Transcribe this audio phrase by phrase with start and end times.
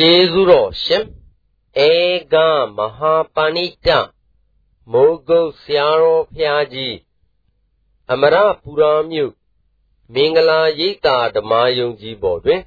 [0.00, 1.04] ကျေးဇူးတော်ရှင်
[1.88, 1.90] ဧ
[2.32, 2.34] က
[2.76, 3.88] မဟာပဏိတ
[4.92, 6.96] မိုးကုတ်ဆရာတော်ဖျားကြီး
[8.12, 9.32] အမရပူရာမြို့
[10.14, 12.60] မင်္ဂလာရိပ်သာဓမ္မယုံကြည်ပေါ်တွင်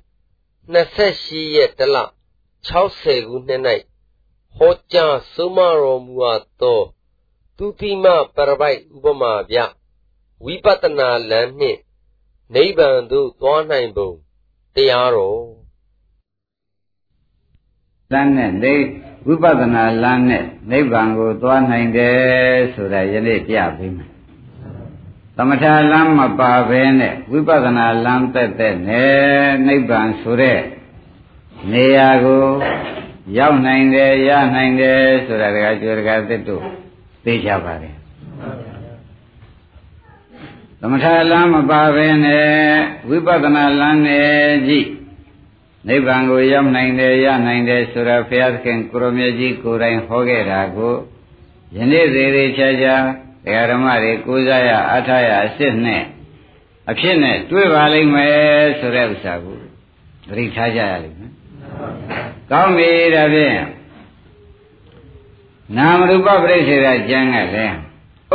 [0.74, 1.98] 28ရက်တလ
[2.68, 3.62] 60ခုနှစ်၌
[4.56, 6.82] ဟောကြားဆုံးမတော်မူအပ်သော
[7.58, 8.06] သူတိမ
[8.36, 9.58] ပရပိုက်ဥပမာပြ
[10.44, 11.80] ဝိပဿနာလမ်းနှင့်
[12.54, 14.12] နိဗ္ဗာန်သို့သွားနိုင်ပုံ
[14.76, 15.59] တရားတော်
[18.16, 18.76] လမ်းနဲ့နေ
[19.28, 24.10] ဝိပဿနာလမ်းနဲ့နိဗ္ဗာန်ကိုသွားနိုင်တယ်ဆိုတာယနေ့ပြပေးမယ်
[25.36, 30.60] သမထလမ်းမပါဘဲနဲ့ဝိပဿနာလမ်းတက်တဲ့နဲ့နိဗ္ဗာန်ဆိုတဲ့
[31.72, 32.46] နေရာကို
[33.38, 36.64] ရောက်နိုင်တယ်ရနိုင်တယ်ဆိုတာတကကျွေတကသစ်တို့
[37.24, 37.90] သိကြပါလေ
[40.80, 42.50] သမထလမ်းမပါဘဲနဲ့
[43.10, 44.30] ဝိပဿနာလမ်းနဲ့
[44.68, 44.88] ကြည့်
[45.88, 50.94] နိဗ္ဗာန်ကိုရောက်နိုင်တယ်ရနိုင်တယ်ဆိုတာဘုရားသခင်ကိုရမေကြီးကိုယ်တိုင်ဟောခဲ့တာကို
[51.76, 52.96] ယနေ့သေးသေးချာချာ
[53.46, 56.04] တရားဓမ္မတွေကိုးစားရအထာရအစ်စ်နဲ့
[56.90, 58.38] အဖြစ်နဲ့တွေ့ပါလိမ့်မယ်
[58.80, 59.58] ဆိုတဲ့ဥစ္စာကို
[60.28, 61.32] သတိထားကြရလိမ့်မယ်။
[62.52, 63.58] ကောင်းပြီဒါဖြင့်
[65.78, 67.78] နာမရူပပြိစ္ဆေဒကျမ်းကလည်း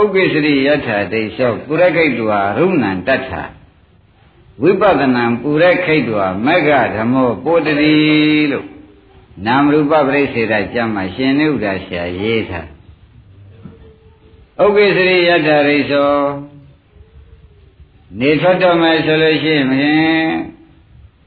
[0.01, 3.43] ဥပ္ပစ္စရိယထာဒိဋ္ဌောပုရခိတ်တုဟာရုဏံတတ္ထာ
[4.63, 7.95] ဝိပဿနာပူရခိတ်တုဟာမဂ္ဂဓမ္မောပိုတတိ
[8.51, 8.67] လို့
[9.47, 12.69] နာမရူပပြိစ္ဆေဒကျမ်းမှာရှင်နိဥဒ္ဒါဆရာရေးထား
[14.63, 16.13] ဥပ္ပစ္စရိယထာရိသော
[18.21, 19.67] နေထွက်တော့မယ်ဆိုလို့ရှိရင်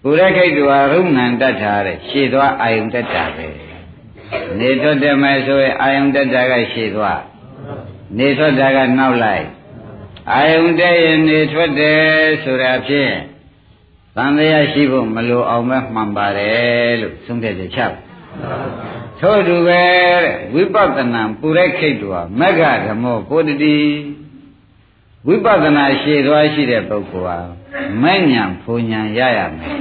[0.02, 3.48] ပုရခိတ်တုဟာရုဏံတတ္ထာတဲ့ရှေ့သွားအာယုန်တတ္တာပဲ
[4.60, 7.22] နေထွက်တယ်မယ်ဆိုရင်အာယုန်တတ္တာကရှေ့သွား
[8.18, 9.46] နေထွက်တာကနောက်လိုက်
[10.32, 12.02] အာယုန်တဲ့ရင်နေထွက်တယ်
[12.44, 13.14] ဆိုတာဖြင့်
[14.16, 17.94] သံတရားရှိဖို့မလိုအောင်ပဲမှန်ပါတယ်လို့သုံးတဲ့ချက်
[19.20, 19.84] ထို့တူပဲ
[20.54, 23.78] ဝိပဿနာပုရိခိတ်တော်မဂ္ဂဓမ္မောပုတ္တိ
[25.28, 27.38] ဝိပဿနာရှည်သွားရှိတဲ့ပုဂ္ဂိုလ်ဟာ
[28.04, 29.78] မဲ့ညာဖူညာရရမယ်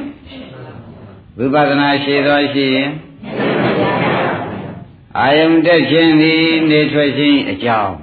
[1.39, 2.91] ဝိပဿနာရှည်သွားရှိရင်
[5.19, 7.95] အာယုန်တက်ခြင်းသည်နေထွက်ခြင်းအကြောင်း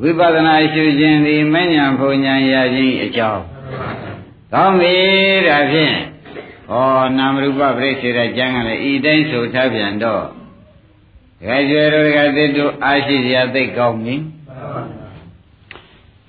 [0.00, 3.42] ဝိပဿနာရှုခြင်းသည်မဉ္ဇဉ်ဘုံဉာဏ်ရခြင်းအကြောင်း
[4.52, 4.96] ကောင်းပြီ
[5.46, 5.96] ဒါဖြင့်
[6.70, 6.74] ဩ
[7.18, 10.24] နာမရူပပြိစ္ဆေရကျမ်းကလည်းဤတိုင်းဆိုထားပြန်တော့
[11.38, 14.16] ဒကာကျွယ်တို့ဒကာသစ်တို့အားရှိစရာသိကောင်းပြီ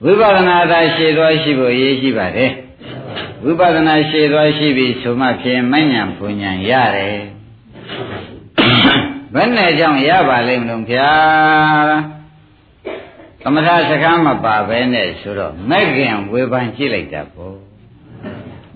[0.03, 2.52] ဝိပဿနာသာရှည်သွားရှိဖို့အရေးရှိပါတယ်
[3.44, 7.20] ဝိပဿနာရှည်သွားရှိပြီဆိုမှဖြင့်မဉ္ဇဉ်ဘုံဉာဏ်ရတယ်
[9.34, 12.15] ဘယ်နဲ့ကြောင့်ရပါလိမ့်မလို့ဗျာ
[13.48, 17.56] သမထစကားမပါပဲနဲ့ဆိုတော့မဲ့ခင်ဝေဖန်ကြည့်လိုက်တာပေါ့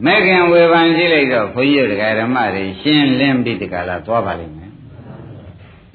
[0.06, 4.72] မဲ့ခင်ဝေဖန်ကြည့်လိုက်တော့ဘုန်းကြီးတို့ဓမ္မတွေရှင်းလင်းပြီးတကလားသွားပါလိမ့်မယ်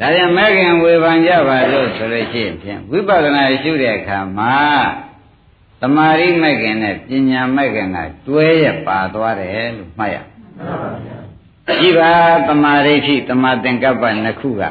[0.00, 4.56] ဒါကြောင့်မဲ့ခင်ဝေဖန်ကြပါလို့ဆိုလို့ရှိရင်ဖြင့်ဝိပဿနာရှုတဲ့အခါမှာ
[5.80, 10.16] တမာရိမဲ့ခင်နဲ့ပညာမဲ့ခင်ကတွဲရပါသွားတယ်လို့မှတ်ရ
[11.80, 12.12] ကြည့်ပါ
[12.48, 14.62] တမာရိဖြစ်တမာသင်္ကပ္ပနှစ်ခုက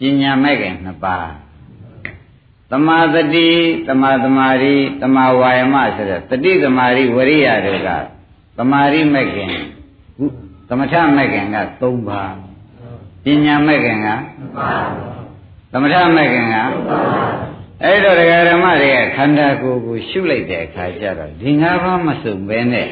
[0.00, 1.49] ပညာမဲ့ခင်နှစ်ပါး
[2.70, 3.48] သမာတတိ
[3.88, 7.88] သမာသမာဓိသမာဝါယမဆိုတဲ့တတိသမာဓိဝရိယတွေက
[8.56, 9.52] သမာဓိမဲ့ခင်
[10.68, 12.34] သမထမဲ့ခင်က3ပါး
[13.24, 14.88] ပညာမဲ့ခင်က2ပါး
[15.72, 16.56] သမထမဲ့ခင်က
[17.84, 22.88] အဲ့တော့ဒကာဓမ္မတွေကခန္ဓာကိုယ်ကိုရှုလိုက်တဲ့အခါကျတော့ဒီ၅ပါးမစုံပဲနဲ့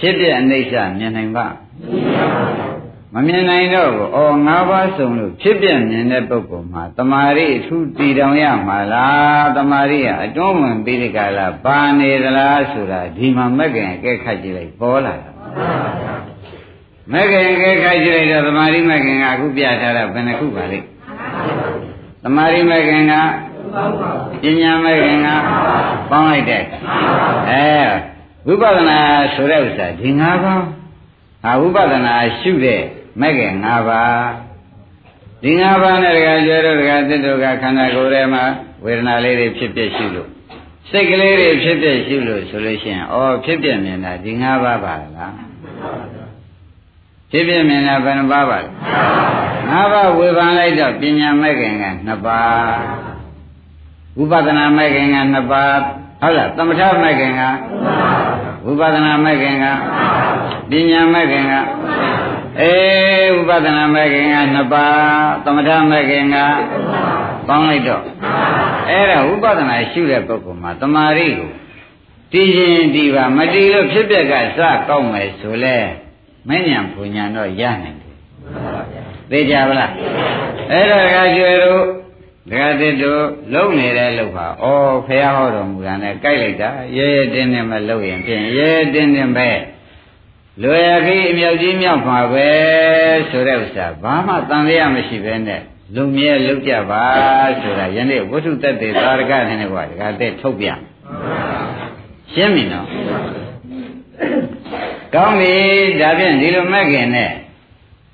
[0.00, 1.50] ဖြစ်ပြအိဋ္ဌမြင်နိုင်ပါမ
[1.88, 2.26] မြင်ပါ
[2.58, 2.69] ဘူး
[3.14, 15.30] မမြင်နိုင်တော့ဘူး။အော်ငါးပါးစုံလို့ဖြစ်ပြမြင်တဲ့ပုဂ္ဂိုလ်မှာတမာရီအထူးတည်တောင်ရမှာလား။တမာရီကအတွန်းဝင်ပြီးဒီကလာပါနေသလားဆိုတာဒီမှာမက်ကင်အကဲခတ်ကြည့်လိုက်ပေါ်လာတာ။
[17.12, 20.86] မက်ကင်အကဲခတ်ကြည့်လိုက်တော့တမာရီမက်ကင်ကအခုပြထားတာဘယ်နှခုပါလိမ့်။
[22.24, 23.14] တမာရီမက်ကင်က
[24.42, 25.28] ပညာမက်ကင်က
[26.10, 26.62] ပေါင်းလိုက်တဲ့
[27.50, 27.66] အဲ
[28.46, 28.98] ဝိပဿနာ
[29.34, 30.62] ဆိုတဲ့ဥစ္စာဒီ၅ပါး
[31.42, 32.82] ဟာဝိပဿနာရှုတဲ့
[33.20, 34.28] မဲ့ခင်၅ပါး
[35.42, 38.44] ဒီ၅ပါးနဲ့တကယ်ကျတော့တကယ်သစ္တုကခန္ဓာကိုယ်ထဲမှာ
[38.84, 40.28] ဝေဒနာလေးတွေဖြစ်ဖြစ်ရှိလို့
[40.90, 45.34] စိတ်ကလေးတွေဖြစ်ဖြစ်ရှိလို့ဆိုလို့ရှိရင်ဩဖြစ်ဖြစ်မြင်တာဒီ၅ပါးပါလား
[47.30, 48.68] ဖြစ်ဖြစ်မြင်တာဘယ်နှပါးပါလဲ
[49.72, 52.78] ၅ပါးဝေဖန်လိုက်တော့ပညာမဲ့ခင်က2ပါး
[54.16, 55.74] ဝိပဿနာမဲ့ခင်က2ပါး
[56.20, 57.42] ဟုတ်လားသမထမဲ့ခင်က
[58.64, 59.66] ဝိပဿနာမဲ့ခင်က
[60.70, 61.54] ပညာမဲ့ခင်က
[62.58, 66.36] အေးဥပဒနာမဲ့ခင်ကနှစ်ပါးသမထမဲ့ခင်က
[67.48, 68.02] ပေါင်းလိုက်တော့
[68.88, 71.50] အဲ့ဒါဥပဒနာရှုတဲ့ပုဂ္ဂိုလ်မှာတမာရီကို
[72.32, 75.76] တည်ခြင်းတည်ပါမတည်လို့ဖြစ်ပျက်ကစကောက်မယ်ဆိုလဲ
[76.48, 78.16] မဉ္ဇဉ်ပူညာတော့ရနိုင်တယ်
[79.30, 79.92] သိကြပါလား
[80.70, 81.84] အဲ့တော့ဒကာကျွယ်တို့
[82.50, 83.22] ဒကာတစ်တို့
[83.54, 84.66] လုံနေတဲ့လုံဟာဩ
[85.06, 89.48] ဖះဟောတော်မူတာနဲ့ကြိုက်လိုက်တာရဲရဲတင်းတင်းပဲလုံရင်ဖြင့်ရဲရဲတင်းတင်းပဲ
[90.62, 92.50] လွယ်ခီးအမြောက်ကြီးမြောက်မှာပဲ
[93.30, 95.62] ဆိုတဲ့ဥစ္စာဘာမှတန်လျာမရှိပဲနဲ့
[95.96, 97.04] လုံမြဲလုံကြပါ
[97.60, 100.78] ဆိုတာယနေ့ဝိသုတ္တေသာရကနဲ့ကွာဒကာတဲ့ထုတ်ပြန်
[102.32, 102.86] ရှင်းပြီနော်
[105.14, 105.54] ကောင်းပြီ
[106.00, 107.32] ဒါဖြင့်ဒီလိုမဲ့ခင်နဲ့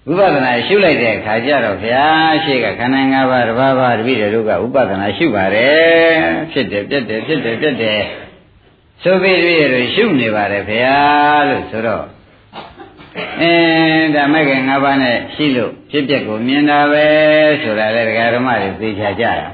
[0.07, 2.05] ဝိပဿနာရှုလိုက်တဲ့အခါကျတော့ဗျာ
[2.45, 6.17] ရှေ့ကခန္ဓာ၅ပါးတစ်ပါးပါးတပိတတို့ကဥပဒနာရှုပါတယ်
[6.53, 8.01] ဖြစ်တယ်ပြက်တယ်ဖြစ်တယ်ပြက်တယ်
[9.03, 10.99] ဆိုပြီးတပိတို့ရှုနေပါတယ်ဗျာ
[11.49, 12.16] လို့ဆိုတော့
[13.43, 13.53] အဲ
[14.15, 17.07] ဒါမဲ့ခင်၅ပါးနဲ့ရှိလို့ဖြစ်ပျက်ကိုမြင်တာပဲ
[17.63, 19.49] ဆိုတာလေဒကာဓမ္မတွေသိချကြတာ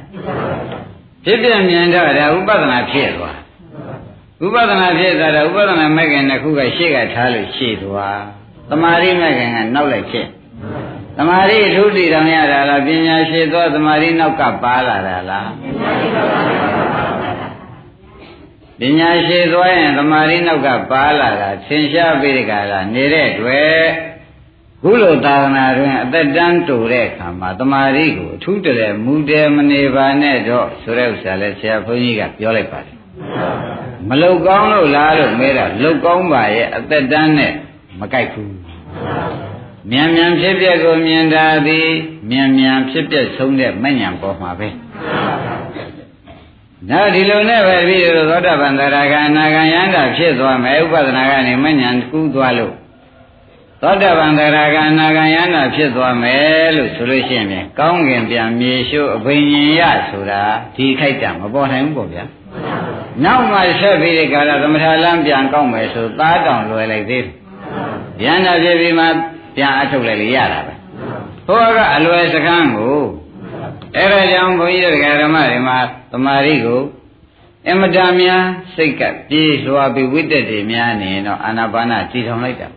[1.25, 3.37] ဖြစ်ပျက်မြင်တော့ဒါဥပဒနာဖြစ်သွား
[4.45, 8.21] ဥပဒနာဖြစ်သွားတာဥပဒနာမဲ့ခင်တစ်ခုကရှေ့ကထားလို့ရှေ့သွား
[8.71, 10.27] တမာရိမဲ့ခင်ကနောက်လိုက်ဖြစ်
[11.17, 15.49] သမာဓိအထုတည်တော်ရတာလားပညာရှိသောသမာဓိနောက်ကပါလာတာလား
[18.83, 23.83] ပညာရှိသွားရင်သမာဓိနောက်ကပါလာတာသင်ရှားပြီးဒီကလာနေတဲ့တွေ့
[24.83, 32.97] ခုလိုသာသနာတွင်အသက်တန်းတူတဲ့အခါမှာသမာဓိကိုအထူးတလဲမူတယ်မနေပါနဲ့တော့ဆိုတဲ့ဥစ္စာလဲဆရာဘုန်းကြီးကပြောလိုက်ပါတယ်
[34.09, 37.53] မလုတ်ကောင်းလို့လားလို့မဲတာလုတ်ကောင်းပါရဲ့အသက်တန်းနဲ့
[38.01, 38.55] မကြိုက်ဘူး
[39.91, 41.89] မြန်မြန်ဖြစ်ပျက်ကိုမြင်တာသည်
[42.31, 44.69] မြန်မြန်ဖြစ်ပျက်ဆုံးတဲ့မဉ္ဇဉ်ပေါ်မှာပဲ
[46.91, 52.75] နောက်ဒီလိုနဲ့ပဲပြီးတော့သောတာပန်သရဂအနာဂံယန္တာဖြစ်သွားမယ်ဥပဒနာကနေမဉ္ဇဉ်ကူးသွားလို့
[53.83, 60.43] သောတာပန်သရဂအနာဂံယန္တာဖြစ်သွားမယ်လို့ဆိုလို့ရှိရင်ကောင်းကင်ပြန်မြေရှိုးအဘိညာဉ်ရဆိုတာ
[60.77, 62.25] ဒီခိုက်တာမပေါ်နိုင်ဘူးပေါ့ဗျာ
[63.25, 67.33] နောက်မှဆက်ပြီးဒီကာလသမထလမ်းပြန်ကောက်မယ်ဆိုသားတောင်လွယ်လိုက်သေးတယ်
[68.25, 69.07] ယန္တာဖြစ်ပြီးမှ
[69.57, 70.75] ပြန်အထုတ်လိုက်လေရတာပဲ
[71.47, 73.02] ဟိုကအလွယ်စကမ်းကို
[73.97, 75.79] အဲ့ဒါကြောင့်ဘုန်းကြီးတို့ဓမ္မတွေမှာ
[76.13, 76.83] သမာဓိကို
[77.71, 78.45] အမတန်များ
[78.75, 82.69] စိတ်ကပြေးလွှာပြီးဝိတ္တတွေများနေတော့အာနာပါနတည်ထောင်လိုက်တာ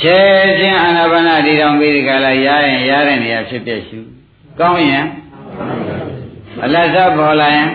[0.00, 0.18] ချဲ
[0.58, 3.98] ချင်းအာနာပါနတည်ထောင်ပြီးဒီကလာရရင်ရတဲ့နေရာဖြစ်ဖြစ်ရှု
[4.58, 5.06] ကောင်းရင်
[6.64, 7.70] အလတ်စားပေါ်လာရင်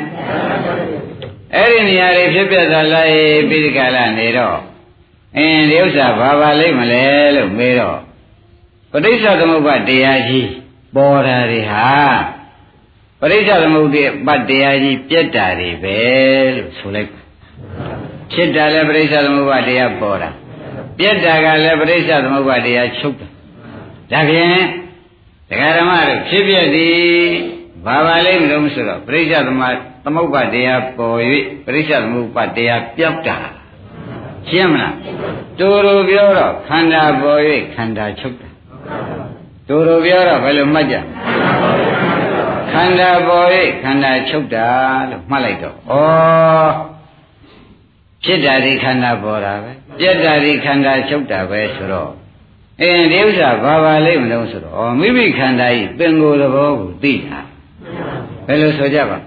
[1.56, 3.14] အဲ့ဒီနေရာတွေဖြစ်ပြသွားလိုက်
[3.50, 4.58] ပြီးဒီကလာနေတော့
[5.38, 7.04] အင်းဒီဥစ္စာဘာပါလိမ့်မလဲ
[7.36, 8.00] လို့မေးတော့
[8.92, 10.48] ပဋိစ္စသမုပ္ပါတရားကြီး
[10.96, 11.90] ပေါ်တာတွေဟာ
[13.22, 16.00] ပဋိစ္စသမုပ္ပါတရားကြီးပြက်တာတွေပဲ
[16.56, 17.10] လို့ဆိုလိုက်
[18.32, 20.30] ဖြစ်တာလည်းပဋိစ္စသမုပ္ပါတရားပေါ်တာ
[21.00, 23.28] ပြက်တာကလည်းပဋိစ္စသမုပ္ပါတရားချုပ်တာ
[24.12, 24.64] ဒါဖြင့်
[25.50, 27.04] ဒကာဓမ္မတို့ဖြစ်ပြသည်
[27.86, 29.62] ဘာပါလိမ့်မလို့ဆိုတော့ပဋိစ္စသမ
[30.06, 31.18] သမုပ္ပါတရားပေါ်၍
[31.66, 33.38] ပဋိစ္စသမုပ္ပါတရားပြောက်တာ
[34.50, 34.96] ရှင်းမလား
[35.60, 37.42] တူတူပြောတော့ခန္ဓာပေါ်၍
[37.76, 38.50] ခန္ဓာချုပ်တာ
[39.68, 40.96] တူတူပြောတော့ဘယ်လိုမှတ်ကြ
[42.72, 43.48] ခန္ဓာပေါ်၍
[43.84, 44.68] ခန္ဓာချုပ်တာ
[45.10, 45.78] လို့မှတ်လိုက်တော့ဩ
[48.24, 52.12] ဖြစ်တာဒီခန္ဓာပေါ်တာပဲပြက်တာဒီခန္ဓာချုပ်တာပဲဆိုတော့
[52.82, 57.40] အင်းဒီဥစ္စာဘာပါလိမ့်မလို့ဆိုတော့ဩမိမိခန္ဓာဤပင်ကိုယ်သဘောကိုသိတာ
[58.48, 59.18] ဘယ်လိုဆိုကြပါ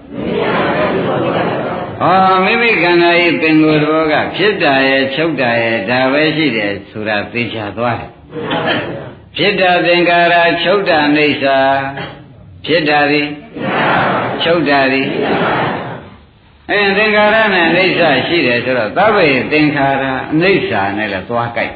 [2.01, 2.05] ဩ
[2.43, 8.09] မိမိခန္ဓာဤပင်ကိုယ်တော်ကဖြစ်တာရဲ့ချုပ်တာရဲ့ဒါပဲရှိတယ်ဆိုတာသိချသွားတယ်
[9.37, 11.59] ဖြစ်တာသင်္ကာရချုပ်တာအိဋ္ဌာ
[12.65, 13.27] ဖြစ်တာသည်
[14.43, 15.07] ချုပ်တာသည်
[16.71, 21.73] အဲသင်္ကာရနဲ့အိဋ္ဌာရှိတယ်ဆိုတော့သဗ္ဗေသင်္ခါရအိဋ္ဌာနဲ့လည်းသွားကြိုက်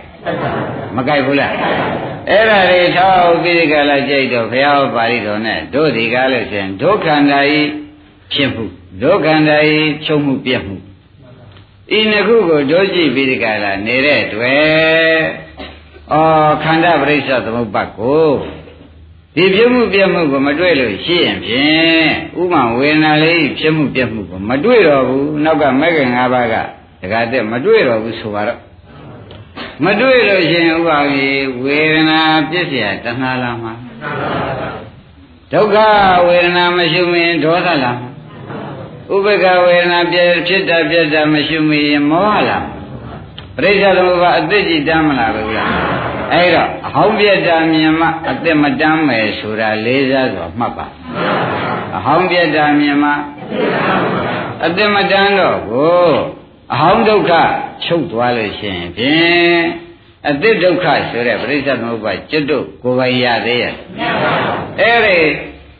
[0.96, 1.54] မကြိုက်ဘူးလား
[2.30, 7.60] အဲ့ဒါတွေထောက်ပြီးကြလာကြိတ်တော့ဘုရားပါဠိတော်နဲ့တို့ဒီကားလို့ရှင်ဒုက္ခန္တာဤ
[8.34, 8.66] ဖြစ်မှု
[9.04, 10.76] ဒုက္ခန္တာဤချုပ်မှုပြက်မှု
[11.98, 15.43] ဤနှစ်ခုကိုတို့ကြည့်ပြီးဒီကလာနေတဲ့တွေ့
[16.14, 16.16] ဩ
[16.64, 18.32] ခန္ဓာပရိစ္ဆသမုပ္ပါကို
[19.36, 22.10] ဒီဖြစ်မှုပြက်မှုကိုမတွေ့လို့ရှိရင်ဖြင့်
[22.42, 26.56] ဥမဝေဒနာလေးဖြစ်မှုပြက်မှုကိုမတွေ့တော့ဘူးနောက်ကမဂ္ဂင်၅ပါးက
[27.02, 28.60] တခါတည်းမတွေ့တော့ဘူးဆိုတော့
[29.86, 33.74] မတွေ့လို့ရှိရင်ဥပါကြီးဝေဒနာပြည့်စရာတဏှာလာမှာ
[35.52, 35.78] ဒုက္ခ
[36.28, 38.10] ဝေဒနာမရှိမရင်ဒေါသလာမှာ
[39.14, 40.18] ဥပက္ခဝေဒနာပြ
[40.48, 42.66] ဖြစ်တာပြတာမရှိမရင်မောဟလား
[43.58, 46.03] ပရိစ္ဆေသမုပ္ပါအသိကြည်တမ်းမလားဘူးလား
[46.34, 50.86] အဲ့တော့အဟောင်းပြတာမြင်မှအသိမတမ်းမယ်ဆိုတာလေးစားစွာမှတ်ပါ
[51.98, 53.12] အဟောင်းပြတာမြင်မှ
[54.66, 56.10] အသိမတမ်းတော့ကို
[56.74, 57.32] အဟောင်းဒုက္ခ
[57.84, 59.64] ချုပ်သွားလို့ရှိရင်ဖြင့်
[60.30, 63.74] အတိဒုက္ခဆိုတဲ့ပရိစ္ဆေသမုပ္ပါจิตတို့ကိုယ်ပိုင်ရသေးရဲ့
[64.80, 65.20] အဲ့ဒီ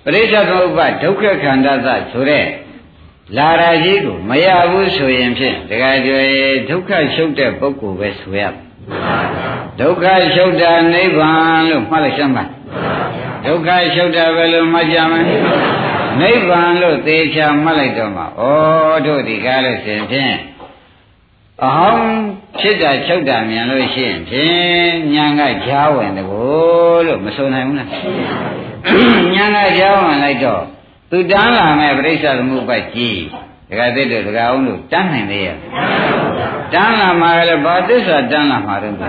[0.04, 2.46] ပရိစ္ဆေသမုပ္ပါဒုက္ခခန္ဓာသဆိုတဲ့
[3.38, 6.22] လာရာကြီးကိုမရဘူးဆိုရင်ဖြင့်တခါကျွေ
[6.70, 8.44] ဒုက္ခရှုပ်တဲ့ပုဂ္ဂိုလ်ပဲဆိုရ
[9.80, 12.44] ဒုက္ခချုပ်တာနိဗ္ဗာန်လို့မှတ်လိုက်စမ်းပါ
[13.46, 15.26] ဒုက္ခချုပ်တာပဲလို့မှတ်ကြမယ်
[16.22, 18.28] နိဗ္ဗာန်လို့သေချာမှတ်လိုက်တော့မှဩ
[19.06, 20.36] တို့ဒီကားလို့ရှင်ဖြင့်
[21.64, 22.24] အဟောင်း
[22.60, 27.90] ဖြစ်တာချုပ်တာမြန်လို့ရှိရင်ဖြင့်ညာကကြားဝင်တကိုလို့မဆိုနိုင်ဘူးလား
[29.36, 30.64] ညာကကြားဝင်လိုက်တော့
[31.12, 33.20] သူတန်းလာမဲ့ပြိဿသမုပ္ပတ်ကြီး
[33.70, 35.58] ဒကာသစ်တို့ဒကာအောင်တို့တန်းနိုင်သေးရဲ့
[36.74, 39.00] တန်းလာမှာလည်းဘာသစ္စာတန်းလာမှာတော့ဩ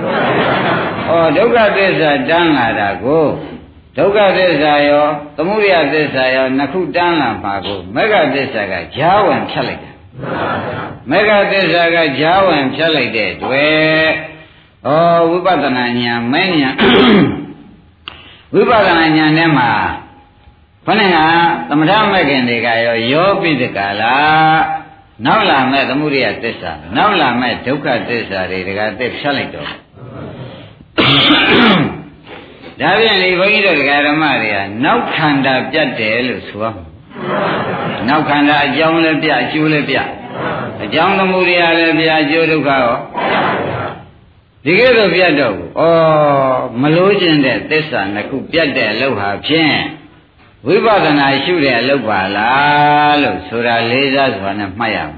[1.36, 3.26] ဒုက္ခသစ္စာတန်းလာတာကို
[3.96, 5.06] ဒုက္ခသစ္စာရော
[5.36, 9.90] သမုဒယသစ္စာရောနှစ်ခုတန်းလာမှာကိုမဂ္ဂသစ္စာကဈာဝင်ဖြတ်လိုက်တာ
[11.10, 14.06] မဂ္ဂသစ္စာကဈာဝင်ဖြတ်လိုက်တဲ့တွေ့
[14.86, 14.90] ဩ
[15.30, 16.74] ဝိပဿနာဉာဏ်မဉဏ်
[18.54, 19.70] ဝိပဿနာဉာဏ်ထဲမှာ
[20.86, 21.18] ခொနဲ့က
[21.68, 24.16] သမထမဂ္ဂင်တွေကရောယောပိတကလာ
[25.26, 29.68] နောက်လာမဲ့သမုဒိယသစ္စာနောက်လာမဲ့ဒုက္ခသစ္စာတွေတကသက်ဖြတ်လိုက်တော့
[32.80, 36.84] ဒါပြန်လေဘုန်းကြီးတို့ဒကာဓမ္မတွေကနောက်ခန္ဓာပြတ်တယ်လို့ဆိုရမှာ
[38.08, 39.96] နောက်ခန္ဓာအကြောင်းလည်းပြအကျိုးလည်းပြ
[40.84, 42.96] အကြောင်းသမုဒိယလည်းပြအကျိုးဒုက္ခရော
[44.64, 49.76] ဒီကဲတော့ပြတ်တော့ဘူးဩမလို့ကျင်တဲ့သစ္စာနှစ်ခုပြတ်တဲ့အလုပ်ဟာဖြင့်
[50.66, 55.14] ဝိပဿနာရှုတဲ့အလုပ်ပါလားလို့ဆိုတာလေးစားစွာနဲ့မှတ်ရမယ်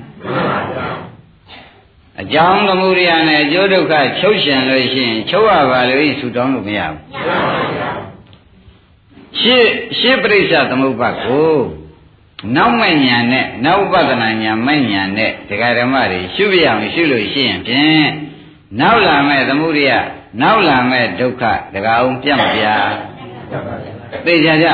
[2.20, 6.98] အကြောင်းသမုဒိယနဲ့အကျိုးဒုက္ခချုပ်ရှင်လို့ရှိရင်ချုပ်ရပါလို့ဆူတောင်းလို့မရဘူး
[9.40, 11.54] ရှင်းရှင်းပြိဿသမုပ္ပါကို
[12.56, 18.08] နောက်မဲ့ညာနဲ့နောက်ဥပဒနာညာမဲ့ညာနဲ့ဒကာဓမ္မတွေရှုပြရအောင်ရှုလို့ရှိရင်ဖြင့်
[18.80, 19.92] နောက်လာမဲ့သမုဒိယ
[20.42, 22.64] နောက်လာမဲ့ဒုက္ခဒကာအောင်ပြတ်မပြ
[24.26, 24.68] သိကြကြ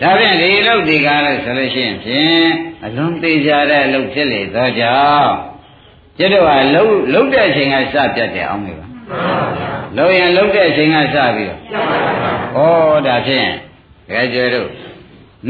[0.00, 2.48] ဒါဖြင့်ဒီလုတ်ဒီကားလို့ဆိုလို့ရှိရင်ဖြင့်
[2.84, 5.32] အလွန်သေးကြတဲ့အလုပ်ဖြစ်လေသောကြောင့်
[6.18, 8.86] ကျတော့ကလှုပ်လှုပ်တဲ့အချိန်ကစပြတ်တယ်အောင်မေပါ
[9.96, 11.60] လှုပ်ရင်လှုပ်တဲ့အချိန်ကစပြီးတော့
[12.56, 13.48] ဩဒါဖြင့်
[14.10, 14.68] ကြဲကျွဲတို့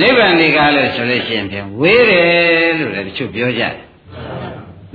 [0.00, 3.74] နိဗ္ဗာန်ဒီကားလို့ဆိုလို့ရှိရင်ဖြင့်ဝေးတယ်လို့လည်းတချို့ပြောကြတယ်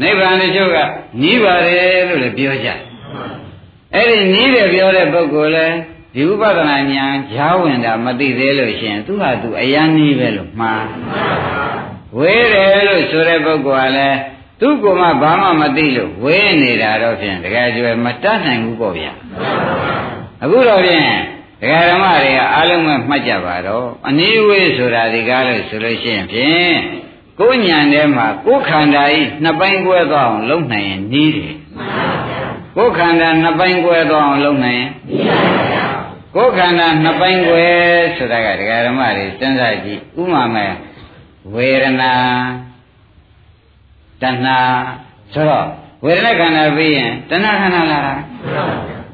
[0.02, 0.78] နိဗ္ဗာန်တချို့က
[1.22, 2.80] နီးပါတယ်လို့လည်းပြောကြတယ်
[3.96, 5.78] အဲ့ဒီနီးတယ်ပြောတဲ့ပုဂ္ဂိုလ်လည်း
[6.16, 10.86] ဒီဥပဒနာဉာဏ်ဈာဝင်တာမသိသေးလို့ရှိရင်သူဟာသူအယံနီးပဲလို့မှား
[12.18, 14.20] ဝေးတယ်လို့ဆိုတဲ့ပုဂ္ဂိုလ်ကလည်း
[14.60, 19.14] သူ့ကိုယ်မှဘာမှမသိလို့ဝေးနေတာတော့ဖြင့်တကယ်ကျွယ်မတတ်နိုင်ဘူးပေါ့ဗျာ
[20.44, 21.06] အခုတော့ဖြင့်
[21.62, 26.78] ဒကာဓမ္မတွေကအားလုံးပဲမှတ်ကြပါတော့အနည်းဝေးဆိုတာဒီကားလို့ဆိုလို့ရှိရင်ဖြင့်
[27.40, 31.56] ကိုယ်ညံထဲမှာကိုယ်ခန္ဓာဤနှစ်ပိုင်းကွဲသွားအောင်လုပ်နိုင်ရင်နီးတယ်
[32.76, 35.40] ကိုယ်ခန္ဓာနှစ်ပိုင်းကွဲသွားအောင်လုပ်နိုင်ရင်နီးပါ
[35.70, 35.73] ဗျာ
[36.36, 37.78] ကိုယ်ခန္ဓာနှစ်ပိုင်းကွယ်
[38.18, 40.72] ဆိုတာကဒကာဓမ္မတွေစဉ်းစားကြည့်ဥမာမဲ့
[41.56, 42.14] ဝေဒနာ
[44.22, 44.60] တဏှာ
[45.34, 45.68] ဆိုတော့
[46.06, 48.14] ဝေဒနာခန္ဓာပြီးရင်တဏှာခန္ဓာလာတာ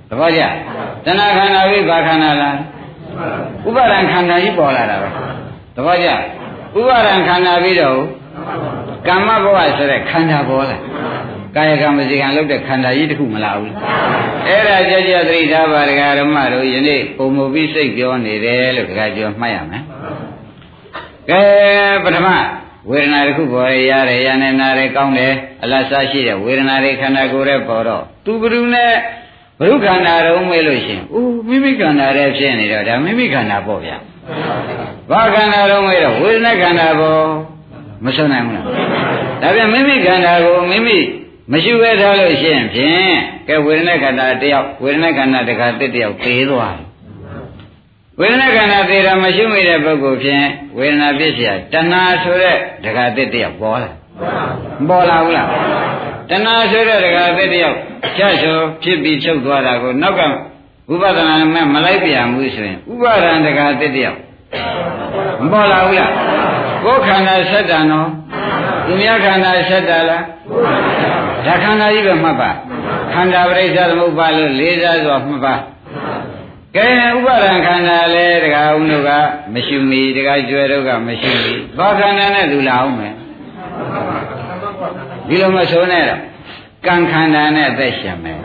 [0.10, 0.42] သဘောကျ
[1.06, 2.50] တဏှာခန္ဓာပြီးဘာခန္ဓာလာ
[3.68, 5.10] ဥပါဒံခန္ဓာကြီးပေါ်လာတာပဲ
[5.76, 6.10] သဘောကျ
[6.80, 7.98] ဥပါဒံခန္ဓာပြီးတော့
[9.08, 10.78] ကမ္မဘဝဆိုတဲ့ခန္ဓာပေါ်လာ
[11.56, 13.74] ကာယကံမစီကံလုပ်တဲ့ခန္ဓာကြီးတစ်ခုမလာဘူး
[14.48, 19.84] အဲ့ဒါကြကြသတိထားပါဒကာဓမ္မတို့ယနေ့ပုံမူပြီးစိတ်ပြောနေတယ်လို့ဒကာကျော်မှတ်ရမယ်
[21.30, 21.42] ကဲ
[22.04, 22.28] ပထမ
[22.90, 28.94] ဝေဒနာတစ်ခုပေါ်ရရတယ်ရနေနာတယ်ကောင်းတယ်အလတ်စားရှိတဲ့ဝေဒနာတွေခန္ဓာကိုယ်ရဲ့ပေါ်တော့သူဘုရုနဲ့
[29.60, 33.98] ဘုရုခန္ဓာတော့မေးလို့ရှင်ဦးမိမိခန္ဓာရဲ့ဖြစ်နေတော့ဒါမိမိခန္ဓာပေါ့ဗျာ
[35.12, 37.24] ဘာခန္ဓာတော့မေးတော့ဝေဒနာခန္ဓာပေါ်
[38.06, 38.66] မဆွနိုင်ဘူးလား
[39.42, 40.98] ဒါပြန်မိမိခန္ဓာကိုမိမိ
[41.51, 43.15] မရှိပဲထားလို့ရှိရင်ဖြင့်
[43.49, 46.87] ကဲဝေဒနာခန္ဓာတယောက်ဝေဒနာခန္ဓာတခါတစ်တယောက်သေးသွားတယ်
[48.19, 50.47] ဝေဒနာခန္ဓာသေးတာမရှိမိတဲ့ပုဂ္ဂိုလ်ဖြင့်
[50.79, 53.91] ဝေဒနာဖြစ်เสียတဏှာဆိုတဲ့တခါတစ်တယောက်ပေါ်လာ
[54.89, 55.49] ပေါ်လာဘူးလား
[56.31, 57.77] တဏှာဆိုတဲ့တခါတစ်တယောက်
[58.17, 60.21] ချက်ဆိုဖြစ်ပြီးချုပ်သွားတာကိုနောက်က
[60.93, 64.19] ဥပဒနာမဲ့မလိုက်ပြန်ဘူးဆိုရင်ဥပါဒံတခါတစ်တယောက်
[65.43, 66.13] မပေါ်လာဘူးလား
[66.85, 68.09] ကိုယ်ခန္ဓာဆက်တာနော်
[68.87, 70.23] သူများခန္ဓာဆက်တာလား
[71.46, 72.52] ဒါခန္ဓာကြီးပဲမှတ်ပါ
[73.14, 75.56] ခန္ဓာပရိစ္ဆေသမုပ္ပါလို့လေးစားစွာမှတ်ပါ
[76.76, 79.10] ကဲဥပါဒံခန္ဓာလဲတခါဦးတို့က
[79.54, 83.14] မရှိမီတခါကျွဲတို့ကမရှိမီဘာခန္ဓာနဲ့သူလာအောင်မယ်
[85.28, 86.22] ဒီလိုမဆိုနဲ့တော့
[86.86, 88.38] ကံခန္ဓာနဲ့အသက်ရှင်မယ်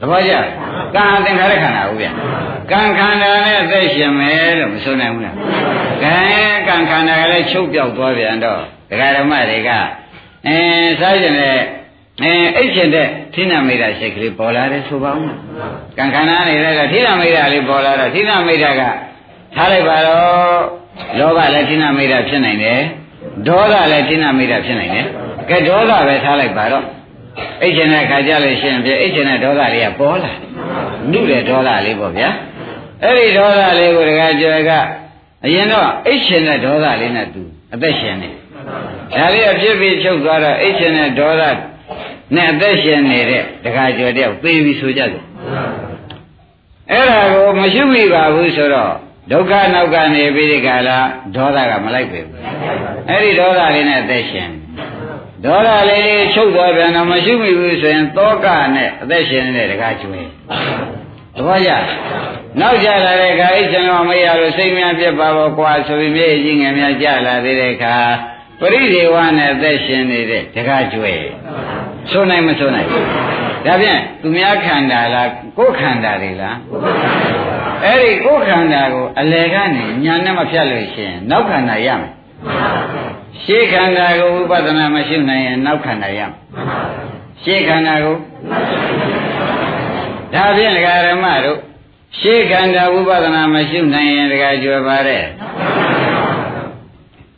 [0.00, 0.32] သဘောကျ
[0.94, 2.08] ကံသင်္ခါရခန္ဓာဟုတ်ဗျ
[2.70, 5.36] ကံခန္ဓာနဲ့အသက်ရှင်မယ်လို့မဆိုနိုင်ဘူးလား
[6.02, 6.16] ကဲ
[6.68, 9.70] ကံခန္ဓာကလည်းချုပ်ပြောက်သွားပြန်တော့ဒကာဓမ္မတွေက
[10.46, 10.58] အဲ
[11.00, 11.56] စားကျင်တဲ့
[12.22, 15.24] အဲအိတ်ချင်တဲ့ထိနာမိတာစိတ်ကလေးပေါ်လာတယ်ဆိုပါဦး
[15.96, 18.82] ကံခန္ဓာနေတဲ့ကထိနာမိတာလေးပေါ်လာတော့ထိနာမိတာက
[19.54, 20.60] ထားလိုက်ပါတော့
[21.18, 22.80] လောဘလည်းထိနာမိတာဖြစ်နိုင်တယ်
[23.48, 25.06] ဒေါသလည်းထိနာမိတာဖြစ်နိုင်တယ်
[25.48, 26.84] ကဲဒေါသပဲထားလိုက်ပါတော့
[27.62, 30.32] အိတ်ချင်တဲ့ခါကြလို့ရှိရင်ပြအိတ်ချင်တဲ့ဒေါသလေးကပေါ်လာ
[31.10, 32.30] နုတဲ့ဒေါသလေးပေါ့ဗျာ
[33.02, 34.70] အဲ့ဒီဒေါသလေးကိုတခါကျွယ်က
[35.44, 37.42] အရင်တော့အိတ်ချင်တဲ့ဒေါသလေးနဲ့သူ
[37.74, 38.28] အသက်ရှင်နေ
[39.16, 41.42] ဒါလေးအဖြစ်ပြီးချုပ်သွားတော့အိတ်ချင်တဲ့ဒေါသ
[42.34, 45.24] နဲ့အသက်ရှင်နေတဲ့တခါကျွယ်တယောက်သေပြီဆိုကြတယ်
[46.92, 48.92] အဲ့ဒါကိုမရှိမိပါဘူးဆိုတော့
[49.32, 50.98] ဒုက္ခနောက်ကနေပြီးဒီကလာ
[51.34, 52.20] ဒေါသကမလိုက်ပြီ
[53.08, 54.50] အဲ့ဒီဒေါသလေးနဲ့အသက်ရှင်
[55.44, 60.28] ဒေါသလေးချုပ်သွားပြန်တော့မရှိမိဘူးဆိုရင်သောကနဲ့အသက်ရှင်နေတဲ့တကားကျွေး
[61.36, 61.70] သဘောကျ
[62.60, 67.96] နောက်ကြလာတဲ့အခါအိတ်ချင်တော့မရလို့စိတ်များပြက်ပါဘောကွာဆိုပြီးမြေကြီးငယ်များကြလာသေးတဲ့အခါ
[68.60, 71.28] ပရိဒေဝနဲ့အသက်ရှင်နေတဲ့တကားကျွေး
[72.10, 72.88] ဆိုနိုင်မဆိုနိုင်
[73.66, 76.56] ဒါဖြင့်သူများခန္ဓာလားကိုယ်ခန္ဓာတွေလား
[77.84, 82.10] အဲ့ဒီကိုယ်ခန္ဓာကိုအလယ်ကနေညာနဲ့မဖြတ်လို့ရှိရင်နောက်ခန္ဓာရမယ်
[83.42, 86.32] ရှေးခန္ဓာကိုဝိပဿနာမရှိနိုင်ရင်နောက်ခန္ဓာရမယ်
[87.42, 88.16] ရှေးခန္ဓာကို
[90.34, 91.58] ဒါဖြင့်ဒကာရမတို့
[92.18, 95.24] ရှေးခန္ဓာဝိပဿနာမရှိနိုင်ရင်ဒကာကျွယ်ပါတဲ့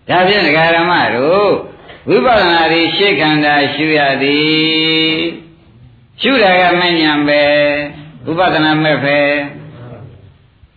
[0.09, 1.51] ဒါဖြင့်ဒကာရမတို့
[2.09, 5.49] ဝိပဿနာဒီရှေးခန္ဓာရှုရသည်
[6.23, 7.43] ရှုတာကမဉ္ဇဉ်ပဲ
[8.31, 9.19] ဥပဒနာမဲ့ပဲ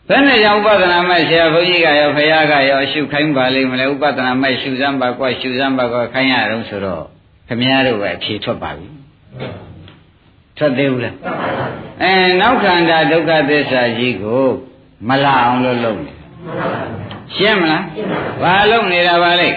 [0.08, 7.04] ဘယ်နဲ့ကြောင့်ဥပဒနာမဲ့ဆရာဘုန်းကြီးကရောဖရာကရောရှုခိုင်းပါလိမ့်မလဲဥပဒနာမဲ့ရှုစမ်းပါကွာရှုစမ်းပါကွာခိုင်းရတော့ဆိုတော့
[7.48, 8.88] ခမည်းတော်ပဲအဖြေထွက်ပါပြီ
[10.58, 11.16] ထွက်သေးဘူးလား
[12.04, 14.46] အဲနောက်ခန္ဓာဒုက္ခသစ္စာကြီးကို
[15.08, 16.14] မလာအောင်လို့လုပ်နေ
[17.37, 17.85] ရှင်းမလား
[18.43, 19.51] ဘာလုပ်နေတာပါလဲ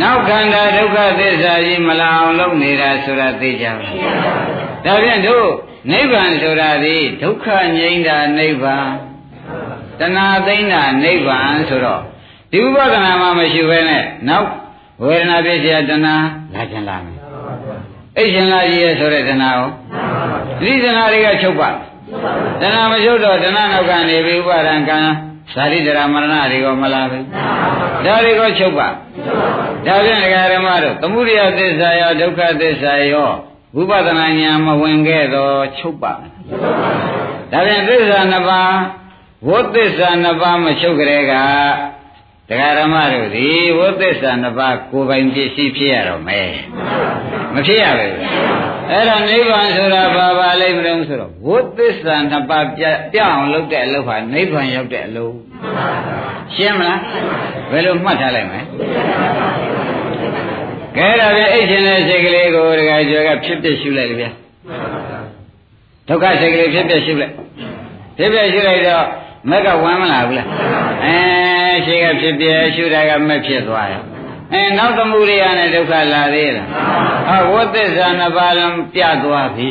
[0.00, 3.90] နောက်ခန္ဓာဒုက္ခသစ္စာကြီးမလာအောင်လုပ်နေတာဆိုတာသိကြပါ
[4.84, 5.46] ဒါဖြင့်တို့
[5.92, 8.88] နိဗ္ဗာန်ဆိုတာဒီဒုက္ခငြိမ်းတာနိဗ္ဗာန်
[10.00, 12.02] တဏှာသိမ့်တာနိဗ္ဗာန်ဆိုတော့
[12.52, 14.48] ဒီဥပဒနာမှမရှိဘဲနဲ့နောက်
[15.02, 16.16] ဝေဒနာဖြစ်เสียတဏှာ
[16.54, 17.18] လာခြင်းလာမယ်
[18.16, 19.68] အိရှင်လာကြီးရဲ့ဆိုတဲ့တဏှာရော
[20.62, 21.70] ဒီတဏှာတွေကချုပ်ပါ
[22.60, 24.98] တဏှာမချုပ်တော့တဏှာနောက်ကနေပြီးဥပါဒံကံ
[25.53, 27.25] ဇာတိတရာမရဏတွေကိုမလာဘူး
[28.05, 28.87] ဒါတွေကိုချုပ်ပါ
[29.85, 33.31] ဒါဖြင့်ဒကာရမတို့သမှုရိယသစ္စာရောဒုက္ခသစ္စာရော
[33.75, 36.13] ဝိပဿနာဉာဏ်မဝင်ခဲ့တော့ချုပ်ပါ
[37.51, 38.75] ဒါဖြင့်သစ္စာနှစ်ပါး
[39.47, 41.33] ဝိသစ္စာနှစ်ပါးမချုပ်ကြတဲ့က
[42.49, 46.51] ဒကာရမတို့ဒီဝိသစ္စာနှစ်ပါးကိုယ်ပိုင်ပစ္စည်းဖြစ်ရတော့မယ်
[47.53, 48.15] မဖြစ်ရဘူး
[48.91, 55.35] အဲ့ဒါနိဗ္ဗာန်ဆိုတာဘာပါလိမ့်မလို့ဆိုတော့ဝိသစ္စာနှစ်ပါးပြပြအောင်လုပ်တဲ့အလုပ်ဟာနိဗ္ဗာန်ရောက်တဲ့အလုပ်
[56.55, 56.99] ရှင်းမလား
[57.71, 58.61] ဘယ်လိုမှတ်ထားလိုက်မလဲ
[60.97, 64.31] ကဲဒါပြန်အိတ်ရှင်တဲ့စိတ်ကလေးကိုတခါကျော်ကဖြစ်ဖြစ်ရှုလိုက်လေဗျာ
[66.07, 67.33] ဒုက္ခစိတ်ကလေးဖြစ်ဖြစ်ရှုလိုက်
[68.17, 69.05] ဖြစ်ဖြစ်ရှုလိုက်တော့
[69.49, 70.47] မက်ကဝမ်းမလာဘူးလား
[71.05, 71.17] အဲ
[71.85, 74.03] ရှိကဖြစ်ဖြစ်ရှုတာကမက်ဖြစ်သွားရော
[74.53, 76.67] အဲနောက်သမှုရိယနဲ့ဒုက္ခလာသေးလား
[77.27, 79.69] ဟာဝိသစ္စာနှစ်ပါးလုံးပြသွားပြီ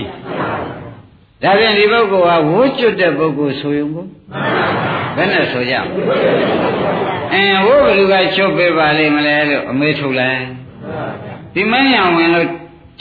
[1.42, 4.06] ဒါဖြင့်ဒီပုဂ္ဂိုလ်ဟာဝိကျွတ်တဲ့ပုဂ္ဂိုလ်ဆိုရင်ကို
[5.16, 6.20] ဘယ်နဲ့ဆိုကြမလဲ
[7.32, 10.42] အဲဝိဘလူကချုပ်ပေးပါလိမ့်မလဲလို့အမေးထုတ်လိုက်
[11.54, 12.48] ဒီမညာဝင်လို့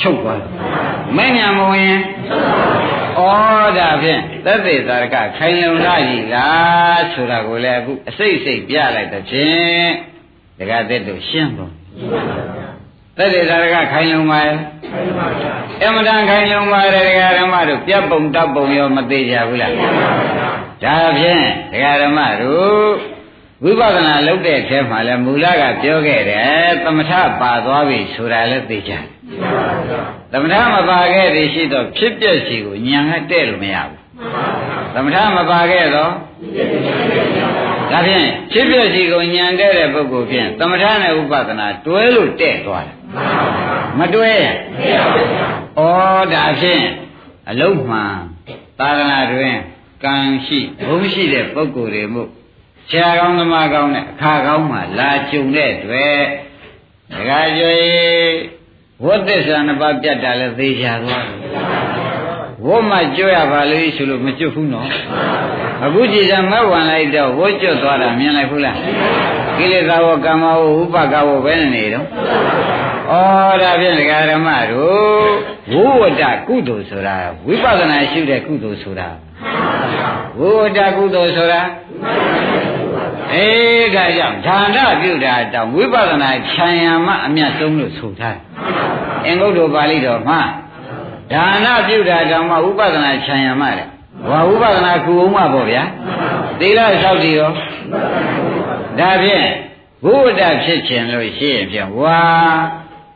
[0.02, 0.42] ချုပ်သွား
[1.18, 1.96] မညာမဝင်
[3.18, 3.22] ဩ
[3.78, 9.90] ဒါဖြင့်သက်သေသာရကခိုင်လုံလာကြီးလားဆိုတာကိုလည်းအခုအစိတ်စိတ်ပြလိုက်တဲ့ဖြင့်
[10.60, 11.72] ဒကာသက်တို့ရှင်းတော့
[13.18, 14.56] သက်သေသာရကခိုင်လုံပါရဲ့
[15.84, 22.90] အမတန်ခိုင်လုံပါတယ်ဒကာဓမ္မတို့ပြတ်ပုံတပ်ပုံရောမသေးကြဘူးလားဒါဖြင့်ဒကာဓမ္မတို့
[23.64, 29.04] ဝိပဿနာလုပ်တဲ့ထဲမှာလဲမူလကပြောခဲ့တယ်သမထပါသွားပြီဆိုတာလည်းသိကြတယ်
[30.32, 33.98] သမထမပါခဲ့သည်ရှိတော့ဖြစ်ပျက်စီကိုညံကတဲ့လို့မရဘူး
[34.94, 36.12] သမထမပါခဲ့တော့
[37.92, 42.96] ဒါဖြင့်ဖြစ်ပျက်စီကိုညံတဲ့တဲ့ပုဂ္ဂိုလ်ဖြင့်သမထနဲ့ဥပဒနာတွဲလို့တဲ့သွားတယ်
[44.00, 45.82] မတွဲရဩ
[46.34, 46.86] ဒါဖြင့်
[47.50, 48.14] အလုံးမှန်
[48.80, 49.56] သာသနာတွင်
[50.04, 52.24] ကံရှိဘုံရှိတဲ့ပုဂ္ဂိုလ်တွေမှု
[52.90, 56.18] ဆရာကောင်းသမားကောင်းနဲ့အခါကောင်းမှလာကြုံတဲ့တွေ့
[57.12, 57.78] ဒကာကျွေ
[59.06, 62.09] ဝတ်သစ္စာနှစ်ပါးပြတ်တာလည်းသေချာသွားတယ်
[62.66, 64.88] ဝတ်မှကျွတ်ရပါလေဆိုလို့မကျွတ်ဘူးနော်
[65.86, 68.78] အခုကြည်စံမဝင်လိုက်တော့ဝတ်ကျွတ်သွားတာမြင်လိုက်ဘူးလား
[69.58, 75.30] ကိလေသာဝကမ္မဝဥပကဝပဲနေတော့ဩဒါဖြင့်ဒကာဓမ္မတို့
[75.72, 79.10] ဝိဝတ္တကုသိုလ်ဆိုတာဝိပဿနာရှုတဲ့ကုသိုလ်ဆိုတာ
[80.40, 81.62] ဝိဝတ္တကုသိုလ်ဆိုတာ
[83.34, 88.42] အေးဒါကြောင့်ဒါနပြုတာတောင်ဝိပဿနာခြံရမအမြတ်ဆုံးလို့ဆိုထားတယ်။
[89.26, 90.40] အင်္ဂုတ္တပါဠိတော်မှာ
[91.32, 93.88] ဒါနပြုတာတောင်မှဝိပဿနာခြံရမတဲ့။
[94.30, 95.84] ဘာဝိပဿနာကုအောင်မှာပေါ့ဗျာ။
[96.60, 97.52] သီလဆောက်တည်ရော
[99.00, 99.48] ဒါဖြင့်
[100.04, 102.22] ဘုဒ္ဓဖြစ်ခြင်းလို့ရှိရင်ဖြင့်ဝါ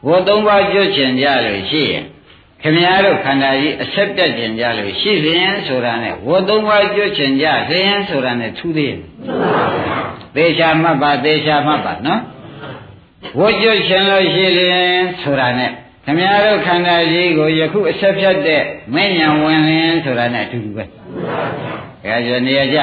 [0.07, 2.03] ဝတ်သုံးပါးကျွတ်ချင်ကြလို့ရှိရင်
[2.61, 8.99] ခင်ဗျားတို့ခန္ဓာကြီးအဆက်ပြတ်ကျင်ကြလို့ရှိလျင်ဆိုတာနဲ့ဝတ်သုံးပါးကျွတ်ချင်ကြလျင်ဆိုတာနဲ့ထူးသေးရဲ့
[10.35, 12.21] သေချာမှတ်ပါသေချာမှတ်ပါနော်
[13.39, 15.71] ဝတ်ကျွတ်ချင်လို့ရှိလျင်ဆိုတာနဲ့
[16.05, 18.61] ခင်ဗျားတို့ခန္ဓာကြီးကိုယခုအဆက်ဖြတ်တဲ့
[18.95, 20.83] မဉ္ဇဉ်ဝင်လင်းဆိုတာနဲ့အတူတူပဲ
[22.05, 22.79] အဲဒါနေရာကြ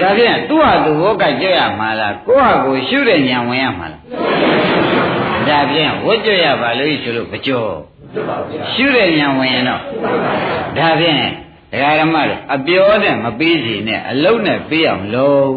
[0.00, 4.02] ဒါဖြင့်သူ့ဟာသူဝတ်ကကြွရမှာလားကိုယ့်ဟာကိုရှုတဲ့ဉာဏ်ဝင်ရမှာလား
[5.48, 7.64] ဒါဖြင့်ဝတ်ကြွရပါလို့ဆိုလို့မကြော
[8.72, 9.80] ရှုတဲ့ဉာဏ်ဝင်ရင်တော့
[10.76, 11.16] ဒါဖြင့်
[11.72, 15.54] ဒကာရမတို့အပြောနဲ့မပေးစီနဲ့အလုံးနဲ့ပေးအောင်လုပ်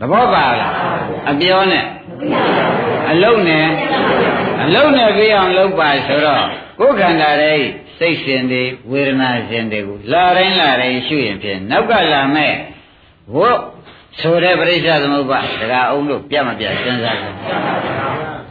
[0.00, 0.72] သဘောပါလား
[1.30, 1.84] အပြောနဲ့
[3.10, 3.64] အလုံးနဲ့
[4.25, 4.25] အ
[4.74, 6.44] လုံးနဲ့ပေးအောင်လုပ်ပါဆိုတော့
[6.80, 7.60] ကိုယ်ခန္ဓာရဲ့
[7.98, 12.54] စိတ်ရှင်တွေဝေဒနာရှင်တွေကိုလာတိုင်းလာတိုင်းရှုရင်ဖြင့်နောက်ကလာမဲ့
[13.36, 13.58] ဝတ်
[14.20, 17.26] ဆိုတဲ့ပရိစ္ဆေသမုပ္ပါဒကာအောင်တို့ပြတ်မပြတ်စဉ်းစားကြ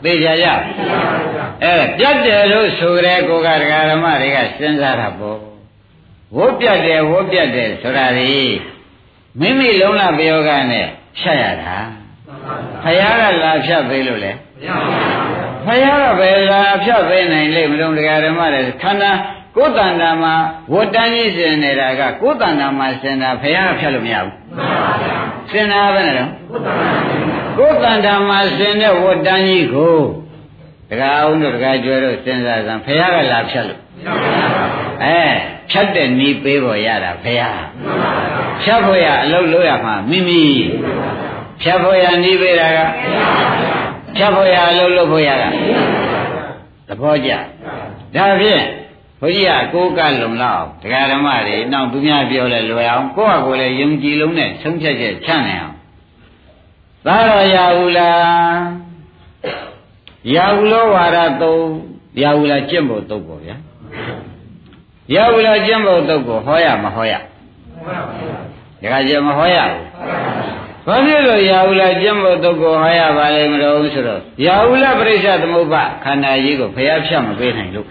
[0.04, 0.46] သိကြရ
[1.64, 5.40] အဲပြတ်တယ်လို့ဆိုတဲ့ကိုကဒကာဓမ္မတွေကစဉ်းစားတာပေါ့
[6.38, 8.34] ဝတ်ပြတ်တယ်ဝတ်ပြတ်တယ်ဆိုတာဒီ
[9.40, 10.86] မိမိလုံးလာပြောကနဲ့
[11.20, 11.78] ဖြတ်ရတာ
[12.84, 14.32] ဖယားကလာဖြတ်သေးလို့လေ
[15.66, 19.12] ဖယားကပဲလာဖြတ်သေးနိုင်လေမလို့ဒကာဓမ္မတွေခန္ဓာ
[19.56, 20.34] ကိုယ်တန်တာမှာ
[20.74, 24.34] ဝတ်တန်းကြီးစင်နေတာကကိုယ်တန်တာမှာစင်တာဖယားကဖြတ်လို့မရဘူး
[25.52, 26.32] စင်တာပဲနော်
[27.58, 29.98] ကိုယ်တန်တာမှာစင်တဲ့ဝတ်တန်းကြီးကို
[30.90, 33.80] ဒကာအောင်တို့ဒကာကျွဲတို့စဉ်းစားစမ်းဖယားကလာဖြတ်လို့
[35.04, 35.22] အဲ
[35.72, 37.62] ဖြတ်တဲ့နီးပေးပေါ်ရတာဖယား
[38.64, 40.44] ဖြတ်ဖို့ရအလုပ်လုပ်ရမှာမိမိ
[41.62, 42.80] ဖြတ်ဖို့ရနီးပေးတာက
[44.18, 45.50] ဖြတ်ဖို့ရအလုပ်လုပ်ဖို့ရတာ
[46.88, 47.32] သဘောကျ
[48.16, 48.66] ဒါဖြင့်
[49.22, 55.76] ဘုရားကိုးကလုံလောက်တရားဓမ္မတွေနောက်သူများပြောလဲလွယ်အောင်ကိုယ့်ဟာကိုယ်လည်းယုံကြည်လုံးနဲ့ဆုံးဖြတ်ချက်ချနိုင်အောင်
[57.06, 58.58] သာတော်ရဘူးလား
[60.36, 61.66] ရာဟုလောဝါဒသုံး
[62.22, 63.56] ရာဟုလားကျင့်ဖို့သုံးပေါ့ဗျာ
[65.16, 67.14] ရာဟုလားကျင့်ဖို့သုံးကိုဟောရမဟောရ
[68.82, 69.86] ဒါကကြမဟောရဘူး
[70.87, 77.87] ဘာဖြစ်လို့ရာဟုလားကျင့်ဖို့သုံးကိုဟောရပါလိမ့်မလို့ဆိုတော့ရာဟုလားပြိဿသမုပ္ပါခန္ဓာကြီးကိုဖျားဖြတ်မပေးနိုင်လို့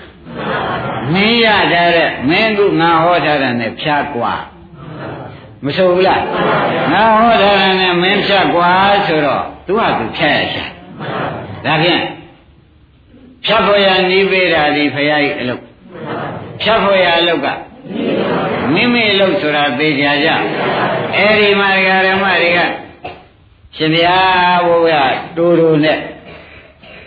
[1.13, 4.33] မင်းရတဲ့မင်းကငါဟောထားတဲ့နဲ့ဖြားกว่า
[5.65, 6.23] မဆိုဘူးလား
[6.91, 8.71] ငါဟောထားတဲ့နဲ့မင်းဖြတ်กว่า
[9.07, 10.65] ဆိုတော့သူကသူဖြတ်ရရှာ
[11.65, 12.03] ဒါဖြင့်
[13.45, 15.62] ဖြတ်ဖို့ရနီးပေးတာဒီဖရာကြီးအလုပ်
[16.62, 17.47] ဖြတ်ဖို့ရအလုပ်က
[18.73, 20.29] မိမိအလုပ်ဆိုတာသိကြကြ
[21.17, 21.69] အဲ့ဒီမှာ
[22.07, 22.59] ဓမ္မတွေက
[23.76, 25.98] ရှင်ဘုရားဘုရားတူတူနဲ့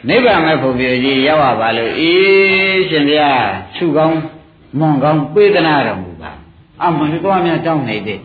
[0.07, 4.17] နိဗ္ဗာန်မဲ့ဖို့ပြကြီးရောက်ရပါလို့အေးရှင်ဘုရားသူကောင်း
[4.79, 6.31] မွန်ကောင်းပေးသနာတော်မူပါ
[6.83, 8.19] အမှန်တော့များတောင်းနေတယ်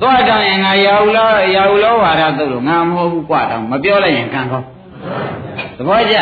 [0.00, 4.66] သွားတောင်းရင်ငါရောက်လို့ရောက်လို့ဝါရသုတ်လို့ငါမဟုတ်ဘူးကွာတောင်းမပြောလိုက်ရင်ကံကောင်း
[5.76, 6.16] သဘောကျ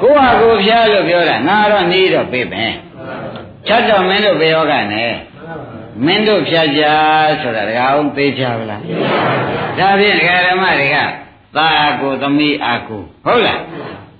[0.00, 2.72] ကိုယ့်ဟာကိုယ်ဖျားလို့ပြောတာငါတော့နေတော့ပြေးမယ်
[3.66, 5.10] ချက်တော့မင်းတို့ဘယ်ယောဂနဲ့
[6.06, 6.82] မင်းတို့ဖျားကြ
[7.42, 8.80] ဆိုတာတကားအောင်သေးချပါလား
[9.78, 10.96] ဒါဖြင့်ဒကာဓမ္မတွေက
[11.56, 11.68] သာ
[12.00, 13.60] ကိုသမီးအာကိုဟုတ်လား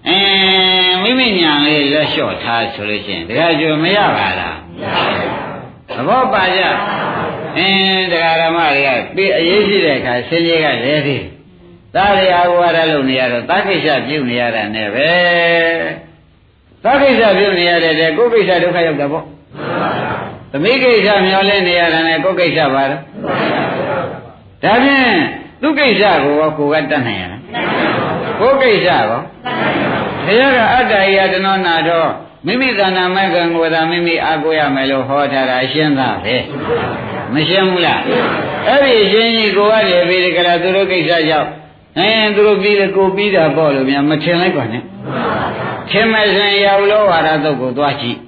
[0.09, 4.57] အင်းမိမိညာလေးလက်လျှော့ထားဆိုလို့ရှိရင်တကယ်ကြိုမရပါလား
[5.89, 6.61] သဘောပါကြ
[7.59, 11.25] အင်းတရားဓမ္မတွေကပြီးအရေးရှိတဲ့အခါဆင်းရဲကလဲသေး
[11.95, 15.11] သားရအာဝါဒလုပ်နေရတော့တာကိစ္စပြုနေရတာနဲ့ပဲ
[16.85, 19.25] တာကိစ္စပြုနေရတဲ့တဲ့ကိုယ်ကိစ္စဒုက္ခရောက်တာပေါ့
[20.53, 23.01] သမီးကိစ္စမျောလဲနေရတာနဲ့ကိုယ်ကိစ္စပါတော့
[24.63, 25.15] ဒါဖြင့်
[25.63, 27.43] သူကိစ္စကိုကိုယ်ကတတ်နိုင်ရလား
[28.41, 29.21] ကိုယ်ကိစ္စကော
[30.27, 32.11] ဘုရားကအတ္တယတနောနာတော့
[32.47, 36.37] မိမိသဏ္ဍာန်မဲ့ကံကိုသာမိမိအားကိုးရမယ်လို့ဟောထားတာရှင်းသားပဲ
[37.35, 38.01] မရှင်းဘူးလား
[38.69, 41.49] အဲ့ဒီရှင်းကြီးကိုရတယ်ပြီးဒီကရာသူတို့ကိစ္စကြောင့်
[41.99, 44.83] အဲသူတို့ပြီးတယ်ကိုပြီးတာပေါ့လို့များမထင်လိုက်ပါနဲ့
[45.91, 48.19] ထင်မဲ့ဆိုရင်ရာဟုလောဝါဒသုတ်ကိုသွားကြည့်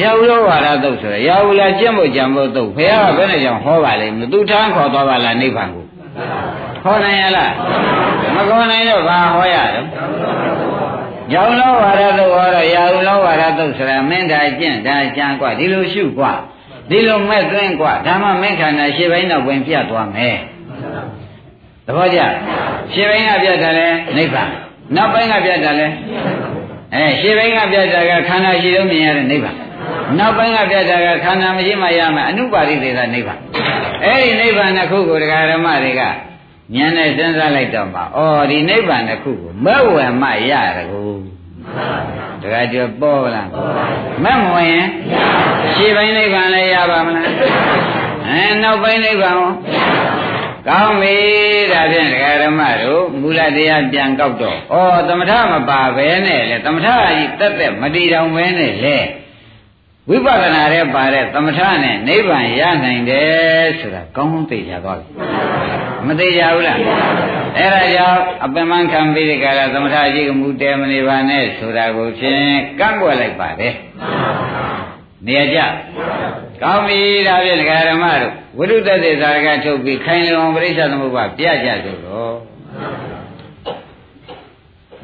[0.00, 5.84] ရာဟုလောဝါဒသုတ်ဆိုရရာဟုလာကျင့်ဖို့ကြံဖို့သုတ်ဘုရားကဘယ်နဲ့ကြောင့်ဟောပါလိမ့်မသူထမ်းခေါ်သွားပါလားနိဗ္ဗာန်ကို
[6.84, 7.52] ဟောနိုင်ရလား
[8.34, 9.86] မခေါ်နိုင်တော့ဘာဟောရတော့
[11.34, 16.32] ရောင်လောဝါရသုတ်ဟောတော့ရာဟုလောဝါရသုတ်ဆိုတာမင်းဒါကျင့်ဒါကြံกว่าဒီလိုရှုกว่า
[16.90, 20.36] ဒီလိုမဲ့သွင်းกว่าဓမ္မမင်းခန္ဓာရှေ့ပိုင်းတော့ဝင်ပြတ်သွားမယ်
[21.86, 22.20] သဘောကျ
[22.92, 24.50] ရှေ့ပိုင်းကပြတ်တယ်လေနိဗ္ဗာန်
[24.96, 25.86] နောက်ပိုင်းကပြတ်တယ်လေ
[26.94, 29.56] အဲရှေ့ပိုင်းကပြတ်တာကခန္ဓာရှိလို့မြင်ရတဲ့နိဗ္ဗာန်
[30.19, 33.39] နောက်ပိုင်းကပြတ်တာကခန္ဓာမရှိမှရမယ်အနုပါရိသေသနိဗ္ဗာန်
[34.03, 36.09] အဲ့ဒီနိဗ္ဗာန်တစ်ခုကိုတရားဓမ္မတွေကဉာ
[36.83, 38.03] ဏ်နဲ့စဉ်းစားလိုက်တော့မှဩ
[38.49, 41.03] ဒီနိဗ္ဗာန်တစ်ခုကိုမဲ့ဝယ်မှရတကူ
[42.41, 43.49] တရားကျော်ပေါ်လား
[44.23, 44.87] မဲ့မဝင်ရင်
[45.73, 47.25] ရှေ့ပိုင်းနိဗ္ဗာန်လည်းရပါမလား
[48.27, 49.51] အဲနောက်ပိုင်းနိဗ္ဗာန်ရော
[50.67, 51.15] ကောင်းပြီ
[51.71, 58.97] ဒါဖြင့်ဒကာဓမ္မတို့မူလတရားပြန်ကောက်တော့ဩသမထမပါဘဲနဲ့လေသမထကြီးတက်တက်မတည်တော်ပဲနဲ့လေ
[60.09, 65.07] ဝိပဿနာရဲ့ပါတဲ့သမထနဲ့နိဗ္ဗာန်ရနိုင်တယ်ဆိုတာကောင်းကောင်းသိကြသွားပြီ
[66.07, 66.77] မသိကြဘူးလား
[67.57, 72.45] အဲ့ဒါကြောင့်အပင်မခံပြီးဒီကရသမထကြီးကမူတဲမနေပါနဲ့ဆိုတာကိုဖြင့်
[72.79, 73.73] ကန့်ကွက်လိုက်ပါတယ်
[75.27, 75.59] နေရာကြ
[76.61, 82.50] ကောင်းပြီဒါဖြင့်ဒကာဓမ္မတို့ဝိရုဒ္ဓသေသာရကထုတ်ပြီးခိုင်လုံပရိစ္ဆသမုပ္ပါပြကြဆိုတော့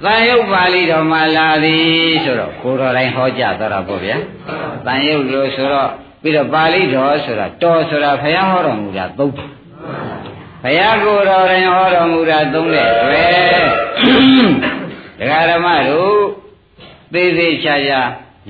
[0.03, 4.17] တန်ယုတ်ပါဠိတော်မှာလာသည်ဆိုတော့ကိုတော်တိုင်းဟောကြားတော့တာပေါ့ဗျာ
[4.85, 5.89] တန်ယုတ်လို့ဆိုတော့
[6.21, 9.49] ပြီးတော့ပါဠိတော်ဆိုတာတော်ဆိုတာဘုရားဟောတော်မူတာသုံးတယ်
[10.63, 13.31] ဘုရားကိုယ်တော်တိုင်းဟောတော်မူတာသုံးတဲ့တွေ့
[15.19, 16.17] ဒကာဓမ္မတို့
[17.13, 18.01] သေးသေးချာချာ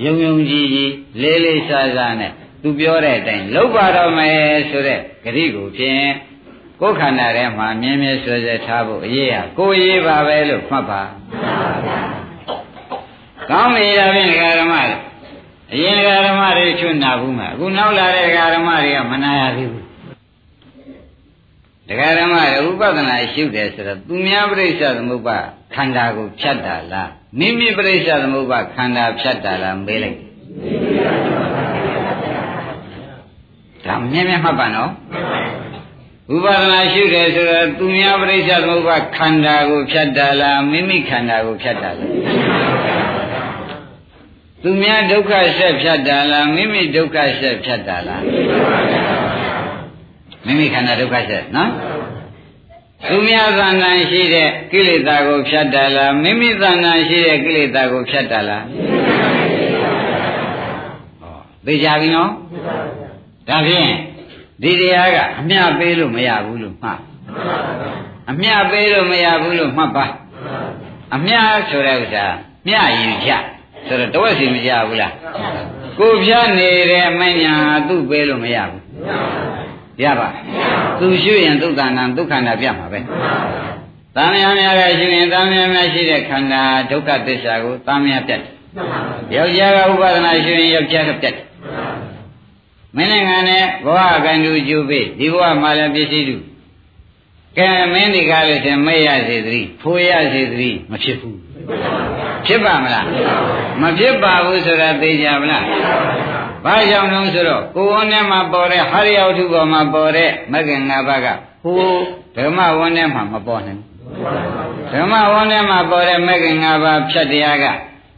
[0.03, 2.31] ယုံယုံကြည်ကြည်လေးလေးစားစားနဲ့
[2.62, 6.05] သူပြောတဲ့အတိုင်းလုပ်ပါတော့မယ်ဆိုတဲ့ဂရိကိုဖြင့်
[6.82, 11.02] ကိုယ်ခန္ဓာထဲမှာမြဲမြဲဆွဲဆွဲထားဖို့အရေးဟာကိုယ်ရေးပါပဲလို့မှတ်ပါ
[13.50, 14.96] ကောင်းပြီဒါဖြင့်ဒကာဓမ္မတွေ
[15.74, 19.86] အရင်ဒကာဓမ္မတွေချွတ်နာဘူးမှာအခုနောက်လာတဲ့ဒကာဓမ္မတွေကမနာရသေးဘူး
[21.90, 25.38] ဒကာဓမ္မတွေဥပဒနာရှုတယ်ဆိုတော့သူများပြိဿသမုပ္ပါ
[25.74, 27.10] ခန္ဓာကိုဖြတ်တာလား
[27.40, 30.18] မိမိပြိဿသမုပ္ပါခန္ဓာဖြတ်တာလားမေးလိုက်
[33.86, 34.92] ဒါမြဲမြဲမှတ်ပါနော်
[36.36, 42.12] ဥပါဒနာရှုတယ်ဆိုတော့သူများပြိဿသမုပ္ပါခန္ဓာကိုဖြတ်တာလားမိမိခန္ဓာကိုဖြတ်တာလား
[44.63, 48.24] သူများဒုက္ခဆက်ဖြတ်တာလားမိမိဒုက္ခဆက်ဖြတ်တာလား
[50.46, 51.72] မိမိခန္ဓာဒုက္ခဆက်နော်
[53.10, 58.66] သူများသဏ္ဍာန်ရှိတဲ့ကိလေသာကိုဖြတ်တာလားမိမိသဏ္ဍာန်ရှိတဲ့ကိလေသာကိုဖြတ်တာလား
[61.66, 62.32] သိကြပြီနော်
[63.50, 63.90] ဒါဖြင့်
[64.62, 67.00] ဒီတရားကအမျှပေးလို့မရဘူးလို့မှတ်
[68.30, 70.06] အမျှပေးလို့မရဘူးလို့မှတ်ပါ
[71.15, 71.38] အမျှ
[71.70, 72.26] ဆိုတဲ့ဥစ္စာ
[72.67, 73.32] မျှယူချ
[73.88, 75.13] ဆိုတော့တဝက်စီမကြဘူးလား
[76.00, 77.54] ကိုဖြတ်နေတဲ့အမညာ
[77.88, 78.84] သူ့ပေးလို့မရဘူး
[80.04, 80.30] ရပါ
[81.00, 83.00] သူရှုရင်ဒုက္ခနာဒုက္ခနာပြမှာပဲ
[84.15, 88.41] တန်မြာများကရှိရင်တန်မြာများရှိတဲ့ခန္ဓာဒုက္ခသစ္စာကိုတန်မြာပြတ်
[89.36, 91.36] ယောက်ျားကဥပါဒနာရှိရင်ယောက်ျားကပြတ်
[92.95, 96.38] မင်းနဲ့ငါနဲ့ဘဝကံတူကျူပြီးဒီဘဝမှာလည်းပစ္စည်းတူ
[97.58, 101.38] ကဲမင်းဒီကားလို့ရှင်မေ့ရစေသတိဖိုးရစေသတိမဖြစ်ဘူး
[102.45, 103.06] ဖြစ်ပါမလား
[103.82, 105.63] မဖြစ်ပါဘူးဆိုတာသိကြမလား
[106.65, 111.28] ဘာကြောင့်လဲဆိုတော့ကိုယ်ဝန်းထဲမှာပေါ်တဲ့ဟာရယဝတ္ထုပေါ်မှာပေါ်တဲ့မဂ္ဂင်၅ပါးက
[111.63, 111.82] ဟို
[112.36, 113.82] ဓမ္မဝန်းထဲမှာမပေါ်နိုင်
[114.91, 117.65] ဓမ္မဝန်းထဲမှာပေါ်တဲ့မဂ္ဂင်၅ပါးဖြတ်တရားက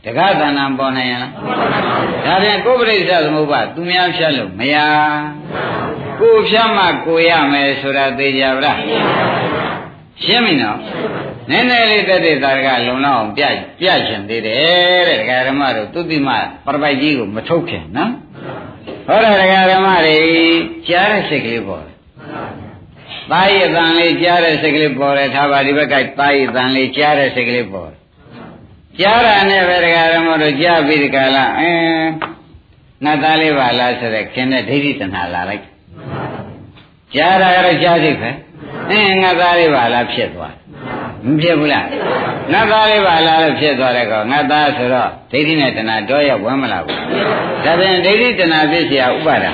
[0.05, 1.31] တက္ကသဏ္ဍာန်ပေါ်နိုင်ရလား
[2.25, 4.75] ဒါပြန်ကိုယ်ပရိစ္ဆသမုပ္ပါသူများဖြတ်လို့မရ
[6.19, 8.79] ကိုယ်ဖြတ်မှကိုရမယ်ဆိုတာသိကြပါလား
[10.23, 10.79] ရှင်းပြီနော်
[11.49, 13.43] နည်းနည်းလေးတက်တဲ့သာကလုံလောက်အောင်ပြ
[13.79, 16.29] ပြချင်သေးတယ်တဲ့ဒကာဓမ္မတို့သူတိမ
[16.65, 18.11] ပရပိုက်ကြီးကိုမထုတ်ခင်နော်
[19.07, 20.17] ဟောတယ်ဒကာဓမ္မတွေ
[20.87, 21.95] ကြားတဲ့စိတ်ကလေးပေါ်တယ်
[23.31, 27.98] သားရည်အတန်လေးကြားတဲ့စိတ်ကလေးပေါ်တယ်ထားပါဒီဘက်ကသားရည်အတန်လေးကြားတဲ့စိတ်ကလေးပေါ်တယ်
[29.00, 32.08] ကြားတာနဲ့ပဲဒကာဓမ္မတို့ကြားပြီးဒီကလာအင်း
[33.04, 35.64] နတ်သားလေးပါလားဆိုတဲ့ခင်တဲ့ဒိဋ္ဌိတဏှာလာလိုက်
[37.14, 38.30] ကြားတာကတော့ကြားစိတ်ပဲ
[38.90, 40.54] အင်းငါသားလေးပါလားဖြစ်သွား
[41.26, 41.86] မဖြစ်ဘူးလား
[42.52, 46.98] နတ်သားလေးပါလားလို့ဖြစ်သွားတဲ့ကောငါသားဆိုတော့ဒိဋ္ဌိနဲ့တဏှာတော့ရဝမ်းမလာဘူး
[47.64, 49.52] ဒါပြန်ဒိဋ္ဌိတဏှာဖြစ်เสียဥပါဒာ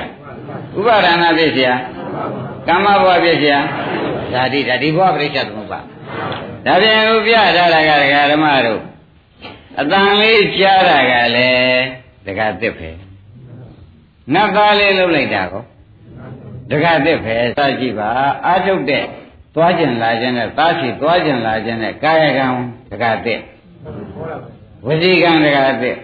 [0.79, 1.71] ဥပါဒနာဖြစ်เสีย
[2.67, 3.57] ကမ္မဘဝဖြစ်เสีย
[4.33, 5.81] ဓာတိဓာတိဘဝပရိစ္ဆေသမုပ္ပါ
[6.67, 8.81] ဒါပြန်ဥပြထားတာကဒကာဓမ္မတို့
[9.80, 11.84] အတန်လေးကြားတာကလည်း
[12.26, 12.90] ဒကာသစ်ပဲ
[14.34, 15.64] နတ်သားလေးလှုပ်လိုက်တာကော
[16.72, 18.08] ဒကာသစ်ပဲစကြည့်ပါ
[18.46, 19.04] အာထုတ်တဲ့
[19.56, 22.46] သွားကျင်လာခြင်းနဲ့သားစီသွားကျင်လာခြင်းနဲ့ကာယကံ
[22.92, 23.40] ဒကာသစ်
[24.86, 25.96] ဝစီကံဒကာသစ်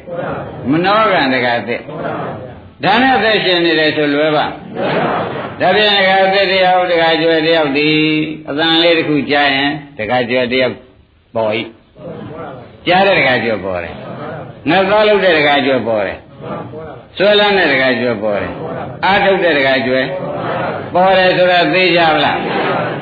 [0.69, 1.81] မနောကံဒကာသစ်
[2.84, 4.45] ဒါနဲ့သက်ရှင်နေတယ်ဆိုလွယ်ပါ
[5.60, 7.89] ဒါပြန်ဒကာသစ်တရားဒကာကျွယ်တရားဒီ
[8.49, 10.73] အတန်လေးတစ်ခုကြားရင်ဒကာကျွယ်တရား
[11.36, 11.62] ပေါ်ဤ
[12.88, 13.94] ကြားတဲ့ဒကာကျွယ်ပေါ်တယ်
[14.70, 16.17] ငါသားလုပ်တဲ့ဒကာကျွယ်ပေါ်တယ်
[17.17, 18.52] ဆွဲလန်းတဲ့ဒကာကျွယ်ပေါ်တယ်
[19.06, 20.06] အာထုတ်တဲ့ဒကာကျွယ်
[20.94, 22.38] ပေါ်တယ်ဆိုတော့သိကြပါလား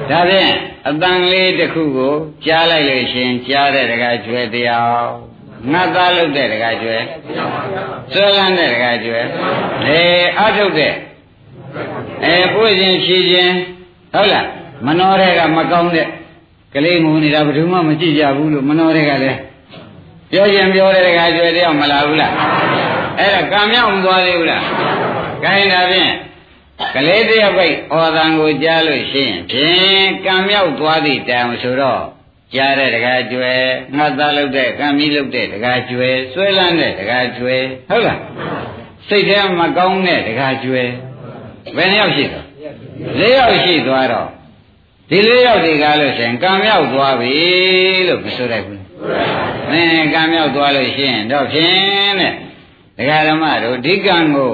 [0.10, 0.52] ဒါဖြင့်
[0.88, 2.14] အတန်လေးတစ်ခုကို
[2.46, 5.08] ကြားလိုက်လို့ရှင်ကြားတဲ့ဒကာကျွယ်တရား
[5.72, 7.02] ငတ်သားလုပ်တဲ့ဒကာကျွယ်
[8.14, 9.26] ဆွဲလန်းတဲ့ဒကာကျွယ်
[9.86, 10.02] လေ
[10.38, 10.94] အာထုတ်တဲ့
[12.26, 13.54] အဲပွင့်ခြင်းဖြည်ခြင်း
[14.14, 14.48] ဟုတ်လား
[14.86, 16.08] မနှောတဲ့ကမကောင်းတဲ့
[16.74, 19.40] ကလေးငုံနေတာဘယ်သူမှမကြည့်ကြဘူးလို့မနှောတဲ့ကလည်း
[20.32, 22.34] ပြောရင်ပြောတဲ့ဒကာကျွယ်တရားမလာဘူးလား
[23.20, 24.64] အဲ့ဒါကံမြောက်မသွားသေးဘူးလား
[25.44, 26.12] ခိုင်းတာဖြင့်
[26.96, 32.04] ကလေးတယောက်ပိတ်ဩသံကိုကြားလို့ရှိရင်ဖြင့်ကံမြောက်သွားသည့်တိုင်ဆိုတော့
[32.56, 33.62] ကြားတဲ့တကားကျွယ်
[33.98, 38.20] ငါသားလုပ်တဲ့ကံမီးလုပ်တဲ့တကားကျွယ်ဆွဲလန်းတဲ့တကားကျွယ်ဟုတ်လား
[39.08, 40.90] စိတ်ထဲမကောင်းတဲ့တကားကျွယ်
[41.76, 42.46] ဘယ်နှယောက်ရှိတော့
[43.20, 44.28] ၄ယောက်ရှိသွားတော့
[45.10, 47.36] ဒီ၄ယောက်ဒီကားလို့ရှိရင်ကံမြောက်သွားပြီ
[48.08, 48.80] လို့မဆိုရဘူး
[49.72, 52.34] မင်းကံမြောက်သွားလို့ရှိရင်တော့ဖြင့်တဲ့
[52.98, 54.54] ဒကာဓမ္မတို့ဒီကံကို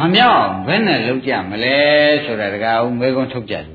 [0.00, 1.76] မမြောက်ဘယ်နဲ့လုံးကြမလဲ
[2.24, 3.66] ဆိုတာဒကာဦးမေကွန်းထုတ်ကြတယ်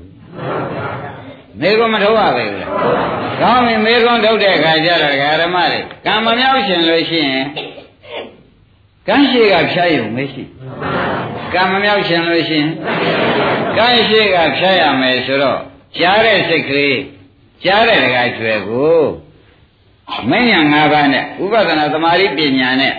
[1.60, 2.72] မေကွန်းမထုတ်ရပဲဘူးလား
[3.40, 7.44] ကောင်းပြီမေကွန်းထုတ်တဲ့အခါကျတော့ဒကာဓမ္မတွေကံမမြောက်ရှင်လို့ရှိရင်
[9.08, 10.42] ကံရှိကဖြားရုံမရှိ
[11.54, 12.68] ကံမမြောက်ရှင်လို့ရှိရင်
[13.76, 15.60] ကံရှိကဖြားရမယ်ဆိုတော့
[15.98, 16.98] ကြားတဲ့စိတ်ကလေး
[17.64, 19.00] ကြားတဲ့ဒကာကျွယ်ကို
[20.30, 22.94] မဉ္ဇဏ်၅ပါးနဲ့ဥပဒနာသမာဓိပညာနဲ့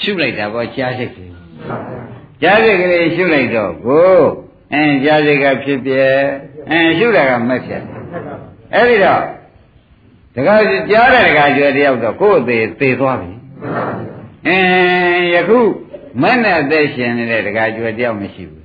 [0.00, 1.32] ရှုလိုက်တာပေါ့ကြားစိတ်ကလေး
[2.42, 4.16] ကြားစိတ်ကလေးရှုလိုက်တော့ကို
[4.72, 6.04] အင်းကြားစိတ်ကဖြစ်ပြဲ
[6.70, 7.82] အင်းရှုတာကမက်ဖြစ်
[8.74, 9.22] အဲ့ဒီတော့
[10.34, 10.56] ဒကာ
[10.90, 13.32] ကြားတဲ့ဒကာကျွယ်တယောက်တော့ကိုယ်သေးသေသွားပြီ
[14.46, 15.60] အင်းယခု
[16.22, 18.62] မနဲ့အသက်ရှင်နေတဲ့ဒကာကျွယ်တယောက်မရှိဘူး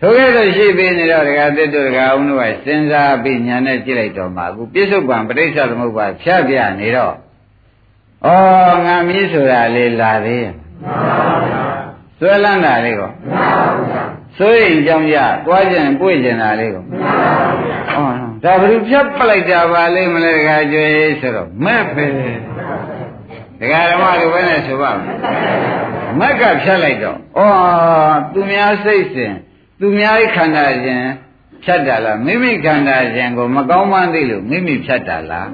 [0.00, 7.14] ထိုကဲ့သို့ရှိပြီးနေတော့ဒကာသစ်တို့ဒကာအောင်တို့ကစဉ်းစားပြီးညာနဲ့ကြည့်လိုက်တော့မှအခုပြစ္ဆုတ်ပံပဋိစ္စသမုပ္ပါဖြတ်ပြနေတော့
[8.26, 8.28] ဩ
[8.86, 10.54] ငါမီးဆိုတာလေးလာသေးရဲ့
[12.18, 13.10] ဆွဲလန်းတာလေးကော
[14.36, 16.86] ဆိုရင်ကြောင့်ရသွားကြရင်ပွေ့ကြတာလေးကောဩ
[18.44, 22.06] ဒါဘယ်သူဖြတ်ပလိုက်တာပါလိမ့်မလဲဒကာကျွေးဆိုတော့မဲ့ပဲ
[23.60, 24.96] ဒကာဓမ္မတို့ဘယ်နဲ့ဆိုပါ့
[26.18, 27.18] မက်ကဖြတ်လိုက်တော့ဩ
[28.32, 29.34] သူများစိတ်စဉ်
[29.80, 31.04] သူများခန္ဓာရှင်
[31.64, 35.48] ဖြတ်တာလားမိမိခန္ဓာရှင်ကိုမကောင်းမှန်းသိလို့မိမိဖြတ်တာလား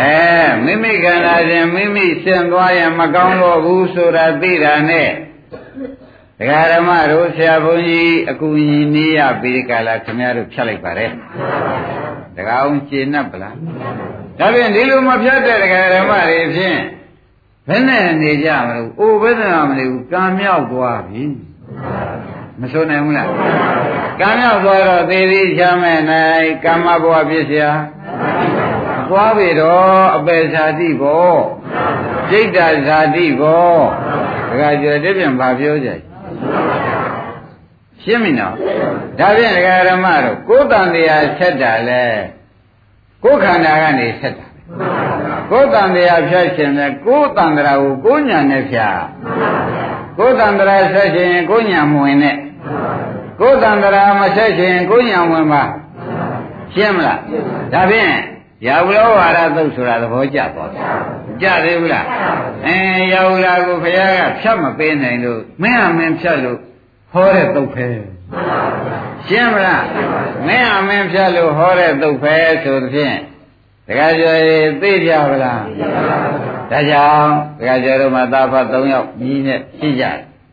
[0.00, 0.18] အဲ
[0.64, 5.10] မိမိခန္ဓာရှင်မိမိဆင်သွားရင်မကောင်းတော့ဘူးဆိုတာသိတာနဲ့
[6.38, 11.10] ဒကာဓမ္မတို့ဆရာဘုန်းကြီးအကူညီနေရပြီးကြလားခင်ဗျားတို့ဖြတ်လိုက်ပါတယ်
[12.36, 13.54] ဒကာအောင်ရှင်း납ပလား
[14.38, 16.80] ဒါဖြင့်ဒီလိုမဖြတ်တဲ့ဒကာဓမ္မတွေဖြင့်
[17.68, 21.22] ဘယ်နဲ့နေကြမလို့အိုဘယ်နဲ့မနေဘူးကံမြောက်သွားပြီ
[22.59, 23.29] မဆိုနိုင်ဘူးလား
[24.19, 27.67] ကံမြောက်သွားတော့သေသည်ချမ်းမဲ့နိုင်ကမ္မဘဝဖြစ်เสีย
[29.09, 31.33] သွားပြီတော့အပေဇာတိဘော
[32.29, 33.75] စိတ်တဇာတိဘော
[34.59, 35.89] ဒါကကြွတဲ့ပြန်ဘာပြောကြ
[38.03, 38.53] ရှင်းပြီနော်
[39.19, 42.03] ဒါဖြင့်ဒကာရမတို့ကိုယ်တန်တရားဆက်တာလဲ
[43.23, 44.47] ကိုယ်ခန္ဓာကနေဆက်တာ
[45.51, 48.97] ကိုယ်တန်တရားဖြတ်ခြင်းနဲ့ကိုယ်တန်တရားကိုကိုယ်ညာနဲ့ဖြတ်
[50.17, 52.35] ကိုယ်တန်တရားဆက်ခြင်းကိုယ်ညာမဝင်နဲ့
[53.40, 55.62] ကိုယ်တန်တရားမဆက်ခြင်းကိုယ်ညာဝင်ပါ
[56.74, 57.18] ရှင်းမလား
[57.72, 58.12] ဒါဖြင့်
[58.66, 60.82] ရာဟုလောဝါဒသုတ်ဆိုတာသဘောကျသွားတယ်
[61.42, 62.06] ကြသေးဘူးလား
[62.66, 62.76] အဲ
[63.12, 66.58] ရာဟုလာကိုဘုရားကဖြတ်မပေးနိုင်လို့မင်းအမင်းဖြတ်လို့
[67.12, 67.86] ဟောတဲ့သုတ်ပဲ
[69.26, 69.84] ရှင်းမလား
[70.46, 73.16] မင်းအမင်းဖြတ်လို့ဟောတဲ့သုတ်ပဲဆိုသဖြင့်
[73.86, 74.38] တခါကျော်
[74.82, 75.62] သိကြပါလား
[76.70, 80.04] ဒါကြောင့်တခါကျော်တို့မှာသာဖတ်၃ယောက်ညီးနဲ့ရှိကြ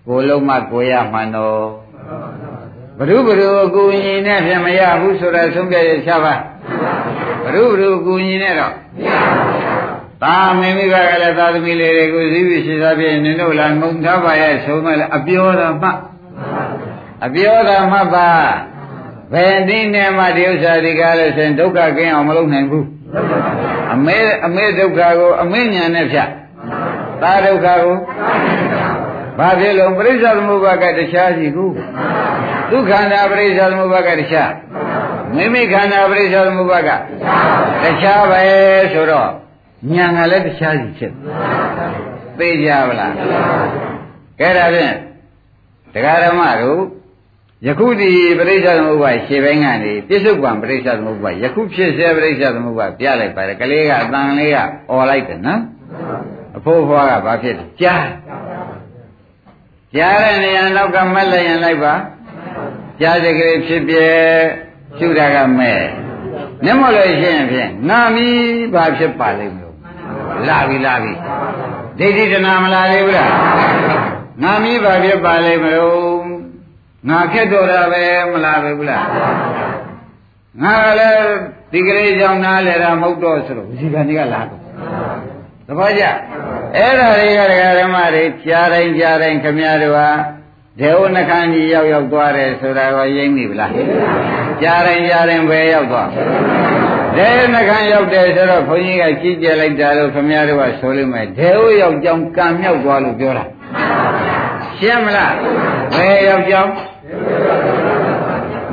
[0.08, 1.87] ကိုလုံးမကိုရမှန်တော့
[2.99, 6.35] ဘ ᱹ ဘ ᱹ အကူညီနဲ့ပြန်မရဘူးဆိုတော့ဆုံးဖြတ်ရချပါ
[7.45, 8.73] ဘ ᱹ ဘ ᱹအကူညီနဲ့တော့
[10.23, 15.91] သာမင်းမိဘကလည်းသာသမီလေးတွေကိုစည်းပြီးရှိသားပြည့်နင်တို့လာငုံထားပါရဲ့ဆိုမှလည်းအပြောတော်မှ
[17.27, 18.29] အပြောတော်မှပါ
[19.33, 22.87] ဘယ်နည်းနဲ့မှဒီဥစ္စာဒီကားလို့ဆိုရင်ဒုက္ခကင်းအောင်မလုပ်နိုင်ဘူး
[23.95, 26.29] အမေအမေဒုက္ခကိုအမေညာနဲ့ဖြတ်
[27.23, 27.97] သာဒုက္ခကို
[29.39, 31.67] ဘာဖြစ်လို့ပရိစ္ဆေသမုပ္ပါကတခြားရှိကူ
[32.72, 34.52] ဒုက္ခန္တာပရိစ္ဆေသမုပ္ပါကတခြား
[35.36, 36.90] မိမိခန္ဓာပရိစ္ဆေသမုပ္ပါက
[37.84, 38.42] တခြားပဲ
[38.94, 39.30] ဆိုတော့
[39.92, 41.12] ညာကလည်းတခြားစီဖြစ်
[42.38, 43.14] သိကြပါလား
[44.40, 44.96] ကဲဒါဖြင့်
[45.94, 46.82] တရားဓမ္မတို့
[47.66, 54.58] ယခုဒီပရိစ္ဆေသမုပ္ပါရှေ့ပိုင်းကနေပြစ္ဆုတ်ပံပရိစ္ဆေသမုပ္ပါယခုဖြစ်စေပရိစ္ဆေသမုပ္ပါပြလိုက်ပါတယ်ကလေးကအတန်လေးက
[54.90, 55.62] អော်လိုက်တယ်နော်
[56.58, 58.08] အဖိုးဖွားကဘာဖြစ်လဲကြား
[59.96, 61.94] ကြားတဲ့နေရာနောက်ကမက်လိုက်ရင်လိုက်ပါ
[63.02, 63.96] ကြားတဲ့ကလေးဖြစ်ပြ
[64.98, 65.82] ရှုတာကမဲ့
[66.64, 69.76] မျက်မှောက်လို့ရှိရင်ဖြင့်ငါမီးဘာဖြစ်ပါလိမ့်မလို့
[70.48, 71.14] လာပြီလာပြီ
[72.00, 73.32] ဒိဋ္ဌိတနာမလာသေးဘူးလား
[74.44, 75.98] ငါမီးဘာဖြစ်ပါလိမ့်မလို့
[77.10, 79.06] ငါခက်တော့တာပဲမလာပဲဘူးလား
[80.64, 81.36] ငါလည်း
[81.72, 84.62] ဒီကလေးကြောင့်နားလဲတာမဟုတ်တော့ဆိုတော့ဝစီကံကြီးကလာတော့
[85.68, 86.04] သဘောကျ
[86.76, 90.10] အဲ့ဒါတွေကဒကာဓမ္မတွေကြားတိုင်းကြားတိုင်းခမည်းတော်ဟာ
[90.80, 93.72] ဒေဝနှခမ်းကြီးရောက်ရောက်သွားတယ်ဆိုတာကိုရိမ့်ပြီလား
[94.62, 96.10] ကြားတိုင်းကြားတိုင်းပဲရောက်သွား
[97.18, 103.46] ဒေဝနှခမ်းရောက်တယ်ဆိုတော့ခွန်ကြီးကကြီးကျယ်လိုက်တာလို့ခမည်းတော်ကဆိုလိမ့်မယ်ဒေဝရောက်ကြောင်းကံမြောက်သွားလို့ပြောတာ
[104.78, 105.34] ရှင်းမလား
[105.96, 106.72] ဘယ်ရောက်ကြောင်း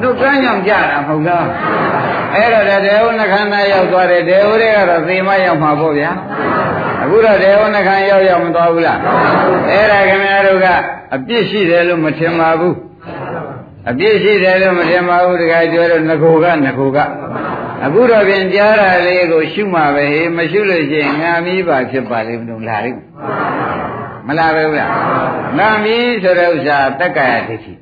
[0.03, 1.47] တို့ကမ်းကြောင်ကြတာမဟုတ်လား
[2.35, 6.11] အဲ့တော့ဒေဝနှခန္ဓာရောက်သွားတယ်ဒေဝတွေကတော့သေမရောက်မှာပေါ့ဗျာ
[7.03, 8.99] အခုတော့ဒေဝနှခန္ရောက်ရောက်မသွားဘူးလား
[9.71, 10.69] အဲ့ဒါခင်ဗျားတို့က
[11.15, 12.77] အပြစ်ရှိတယ်လို့မထင်ပါဘူး
[13.91, 16.99] အပြစ်ရှိတယ်လို့မထင်ပါဘူးတခါပြောတော့ငကိုကငကိုက
[17.85, 23.01] အခုတော့ပြင်ကြားတာလေးကိုရှုမှပဲဟေးမရှုလို့ရှိရင်ငါမီးပါဖြစ်ပါလိမ့်မလို့လာလိမ့်
[24.27, 24.87] မလားပဲဗျာ
[25.59, 27.73] ငါမီးဆိုတဲ့ဥစ္စာတက္ကရာဒိဋ္ဌိ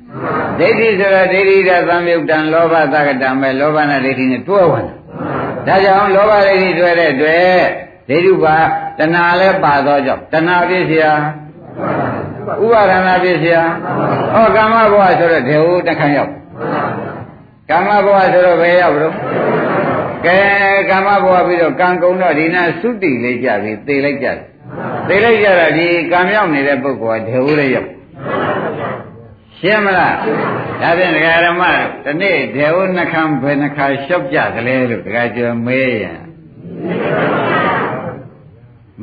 [0.58, 4.94] ဒိဋ္ဌိဆိုတာဒိဋ္ဌိရသံယုတ်တံလောဘသကတံပဲလောဘနဲ့ဒိဋ္ဌိနဲ့တွဲဝင်တာ
[5.66, 7.60] ဒါကြောင့်လောဘဒိဋ္ဌိတွဲတဲ့တွေ့
[8.08, 8.56] ဒိဋ္ဌုပါ
[8.98, 11.12] တဏှာလည်းပါသောကြောင့်တဏှာပြည့်စရာ
[12.62, 13.62] ဥပါဒနာပြည့်စရာ
[14.34, 16.32] ဟောကာမဘဝဆိုတော့ဒေဝတခန့်ရောက်
[17.70, 19.14] ကာမဘဝဆိုတော့ဘယ်ရောက်လို့
[20.26, 20.38] ကဲ
[20.90, 24.38] ကာမဘဝပြီးတော့ကံကုံတော့ဒီနာသုတိလေးကြပြီသေလိုက်ကြတယ်
[25.08, 27.90] သေလိုက်ကြတာဒီကံမြောက်နေတဲ့ပုဂ္ဂိုလ်ကဒေဝလေးရောက်
[29.58, 30.16] ရှင်းမလား
[30.80, 36.20] ဒါဖြင့်ဒကာရမတို့ဒီနေ့ဒေဝနှခမ်းဘယ်နှခါလျှောက်ကြကလေးလို့ဒကာကျော်မေးရင်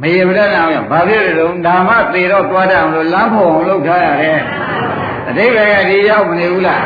[0.01, 4.39] မရေမရအောင်ရဘာဖြစ်လဲတော့ဓမ္မသေတော့သွားတတ်အောင်လို့လမ်းဖို့အောင်လုပ်ထားရတယ်
[5.29, 6.81] အတိပ္ပယ်ကဒီရောက်မနေဘူးလား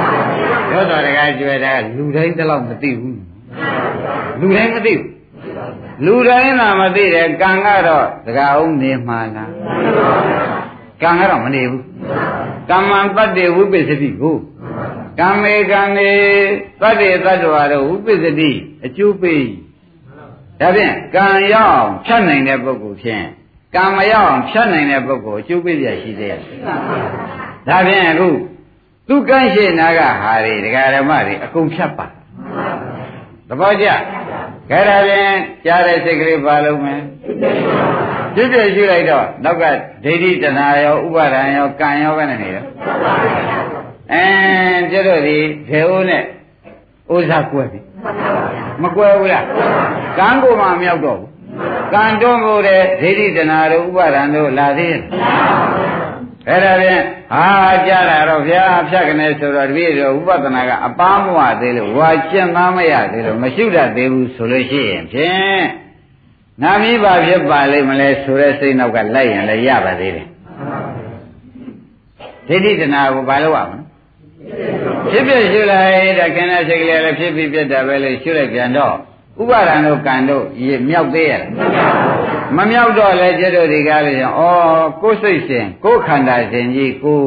[0.71, 3.19] သောတော်တကားကျွဲတာလူတိုင်းတလောက်မသိဘူး
[4.39, 5.07] လူတိုင်းမသိဘူး
[6.05, 9.51] လူတိုင်းသာမသိတယ်ကံကတော့တကားအောင်နေမှာလား
[11.01, 11.83] ကံကတော့မနေဘူး
[12.69, 14.37] ကမ္မံတတ္တေဝိပစ္စတိကို
[15.19, 16.11] ကံမေကံနေ
[16.81, 18.51] တတ္တေတတ္တဝါတို့ဝိပစ္စတိ
[18.85, 19.45] အကျိုးပေး
[20.59, 23.25] ဒါဖြင့်ကံရောက်ဖြတ်နိုင်တဲ့ပုဂ္ဂိုလ်ဖြင့်
[23.75, 26.39] ကံမရောက်ဖြတ်နိုင်တဲ့ပုဂ္ဂိုလ်အကျိုးပေးရရှိသေးရဲ့
[27.67, 28.29] ဒါဖြင့်အခု
[29.07, 32.05] သူကန့်ရှိနာကဟာတွေဒကာဓမ္မတွေအကုန်ဖြတ်ပါ
[33.47, 33.87] သဘောကျ
[34.69, 35.33] ခဲဒါဖြင့်
[35.65, 37.01] ကြားတဲ့စိတ်ကလေးပါလုံးမယ်
[38.35, 39.63] ပြည့်ပြည့်ရှိလိုက်တော့နောက်က
[40.03, 42.63] ဒိဋ္ဌိတဏှာရောဥပါဒံရောကံရောပဲနေတယ်
[44.13, 44.25] အဲ
[44.91, 45.37] ကျတော့ဒီ
[45.69, 46.23] ဒေဝနဲ့
[47.13, 47.79] ဥစ္စာကွဲပြီ
[48.81, 49.45] မကွဲဘူးလား
[50.19, 51.29] ကံကိုမှမရောက်တော့ဘူး
[51.93, 55.01] ကံတွန်းဖို့တဲ့ဒိဋ္ဌိတဏှာတို့ဥပါဒံတို့လာသေးရဲ့
[56.49, 57.01] အဲ့ဒါဖြင့်
[57.33, 57.47] ဟာ
[57.87, 65.63] ကြားတာတော့ဗျာဖြတ်ကနေဆိုတော့တပည့်တော်ဥပဒနာကအပားမဝသေးလို့ဝါကျင့်သားမရသေးလို့မရှိတတ်သေးဘူးဆိုလို့ရှိရင်ဖြင့်
[66.61, 70.27] နာမည်ပါဖြစ်ပါလိမ့်မလဲဆိုတဲ့စိတ်နောက်ကလိုက်ရင်လည်းရပါသေးတယ်
[72.47, 73.82] ဒိဋ္ဌိတဏှာကိုဘာလို့ရမလဲ
[75.11, 78.95] ဖြစ်ဖြစ်ရှုလိုက်တဲ့ခန္ဓာစိတ်ကလေးလည်းဖြစ်ပြီးပြတ်တာပဲလေရှုလိုက်ပြန်တော့
[79.41, 81.43] ဥပါဒံတို့ကံတို့ရေမြောက်သေးရဲ့
[82.57, 84.43] မမြောက်တော့လေကျတို့ဒီကားလေးကြောင့်ဩ
[85.01, 87.21] ကိုယ်စိတ်ရှင်ကိုယ်ခန္ဓာရှင်ကြီးကို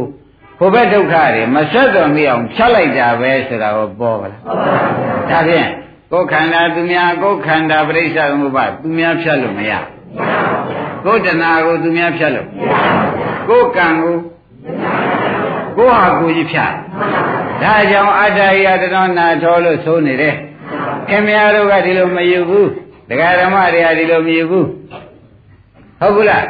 [0.61, 4.41] ကိုယ်ဘက်ဒုက္ခတွေမဆက်တော်မိအောင်ဖြတ်လိုက်တာပဲဆိုတာကိုပေါ်ပါလား
[5.31, 5.69] ဒါဖြင့်
[6.13, 9.73] ကိုယ်ခန္ဓာသူများကိုယ်ခန္ဓာပြိဿသမုပ္ပါသူများဖြတ်လို့မရ
[11.05, 12.49] ကိုယ်တဏှာကိုသူများဖြတ်လို့
[13.49, 14.17] ကိုယ်ကံကို
[15.77, 16.73] ကိုယ်ဟာကိုယ်ကြီးဖြတ်
[17.63, 20.35] ဒါကြောင့်အတ္တယတနောနာထောလို့ဆိုနေတယ်
[21.09, 22.69] ခင်ဗျားတို့ကဒီလိုမယူဘူး
[23.09, 24.67] ဒကာဓမ္မတွေကဒီလိုမယူဘူး
[26.01, 26.45] ဟုတ်ဘူးလား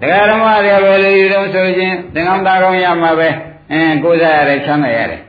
[0.00, 3.28] ဒကာဓမ္မတွေကဘယ်လိုယူတော့ဆိုခြင်းသင်္ကန်းသားကောင်းရမှာပဲ
[3.72, 5.20] အင်းကိုးစားရတယ်ချမ်းသာရတယ်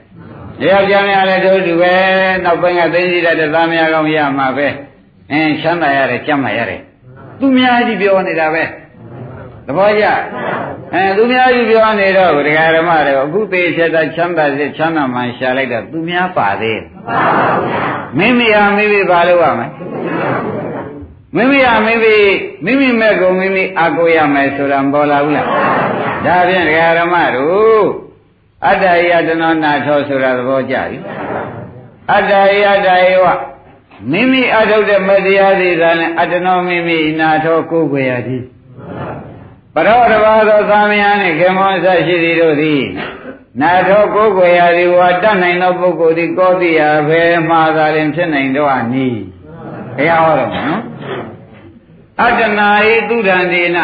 [0.66, 1.94] ယောက်ျားများလည်းတို့တူပဲ
[2.44, 4.68] နောက်ပိုင်းကသိသိတဲ့သားများကောင်းရမှာပဲ
[5.32, 6.82] အင်းချမ်းသာရတယ်ကြမ်းသာရတယ်
[7.40, 8.64] သူများကြီးပြောနေတာပဲ
[9.66, 10.06] သဘောကျ
[10.94, 16.82] အဲသူများကြီးပြောနေတော့ဒကာဓမ္မတွေအခုသေးချက်တာချမ်းသာစေချမ်းသာမှရှာလိုက်တော့သူများပါသေး
[18.18, 19.72] မိမိဟာမိမိပါလို့ရမယ်
[21.36, 22.16] မိမိဟာမိမိ
[22.66, 25.48] မိမိမဲ့ကုန်မိမိအာကိုရမယ်ဆိုတာမပေါ်လာဘူးလား
[26.26, 27.88] ဒါဖြင့်ဒကာဓမ္မတို့
[28.66, 30.98] အတ္တယတနောနာထောဆိုတာသဘောကျပြီ
[32.14, 32.34] အတ္တ
[32.64, 33.26] ယတ္တယဝ
[34.12, 38.44] မိမိအထုတ်တဲ့မတရားသေးတာနဲ့အတ္တနောမိမိနာထောကိုယ်ွယ်ရသည်
[39.78, 42.84] ပရောတဘာသောသာမယနှင့်ခေမောဆရှိသည်တို့သည်
[43.62, 49.20] နာထောကိုယ်ွယ်ရာသည်ဝါတတ်နိုင်သောပုဂ္ဂိုလ်သည်ကောတိယဘယ်မှာသာလင်ဖြစ်နိုင်တော့နီး
[49.96, 50.80] ဘုရားဟောတော့နော်
[52.22, 53.78] အတ္တနာဤသူဒံဒေန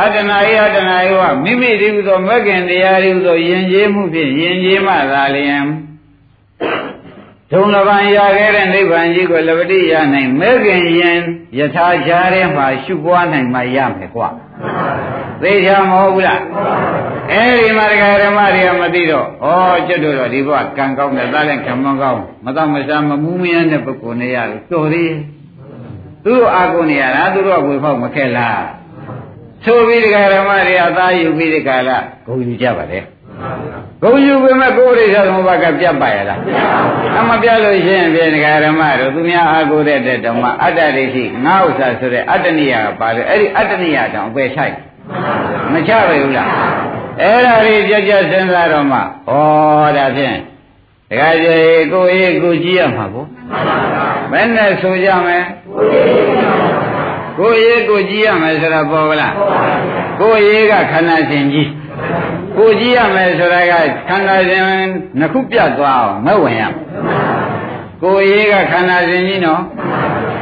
[0.00, 5.64] အတ္တနာဤအတ္တနာဤဝမိမိဒီဟုသောမဂ္ဂင်တရားဤဟုသောယဉ်ကျေးမှုဖြင့်ယဉ်ကျေးမှသာလျင်
[7.50, 11.18] ဒုံလပံရခဲ့တဲ့နိဗ္ဗာန်ကြီးကိုလပတိရနိုင်မဂ္ဂင်ယင်
[11.58, 14.28] ယထာချားထဲမှာရှုပွားနိုင်မှရမယ်ကွာ
[15.42, 16.40] သိချာမဟုတ်ဘူးလား
[17.32, 25.12] အဲဒီမှာတရားဓမ္မတွေကမသိတော့ဩကျွတ်တို့တော့ဒီဘဝကံကောင်းတယ်သားလည်းခံမကောင်းမတော့မစားမမူးမရတဲ့ပုဂ္ဂိုလ်နေရလို့တော်သေး
[26.24, 28.62] သူတို့အာကုန်နေရတာသူတို့ကဝေဖောက်မခဲ့လား
[29.64, 33.00] ဆိုပြီးတရားဓမ္မတွေအသားယူပြီးဒီကလာဂုံယူကြပါလေ
[34.02, 36.40] ဂုံယူပေမဲ့ကိုယ်ရိစ္ဆာသမုပ္ပါကပြတ်ပါရလား
[37.18, 44.74] အမပြတ်လို့ရှိရင်ပြင်တရားဓမ္မတို့သူများအာကိုတဲ့ဓမ္မအတ္တဒိဋ္ဌိငါဥစ္စာဆိုတဲ့အတ္တနိယကပါလေအဲ့ဒီအတ္တနိယတောင်အပယ်ဆိုင်
[45.72, 46.48] မချပဲဘူးလား
[47.20, 49.00] အဲ့ဒါလေးကြကြစဉ်းစားတော့မှဩ
[49.96, 50.36] ဒါဖြင့်
[51.10, 51.46] တခါကျ
[51.92, 53.24] ကိုရေးကိုကြည့်ရမှာကို
[54.32, 55.38] ဘယ်နဲ့ဆိုကြမလဲ
[57.38, 59.32] ကိုရေးကိုကြည့်ရမယ်ဆိုတာပေါ်ကလား
[60.20, 61.70] ကိုရေးကခန္ဓာရှင်ကြီး
[62.56, 63.72] ကိုကြည့်ရမယ်ဆိုတာက
[64.08, 64.62] ခန္ဓာရှင်
[65.18, 66.62] နှစ်ခုပြတ်သွားအောင်မဝင်ရ
[68.02, 69.62] ကိုရေးကခန္ဓာရှင်ကြီးနော်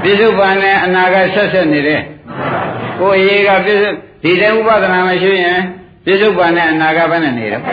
[0.03, 2.03] ပြစ္ဆုတ်ပန်နဲ့အနာကဆက်ဆက်နေတယ်
[3.01, 3.97] ကိုရေးကပြစ္ဆုတ်
[4.27, 5.61] ဒီတဲ့ဥပဒနာမရှိရင်
[6.05, 7.65] ပြစ္ဆုတ်ပန်နဲ့အနာကဘယ်နဲ့နေတော့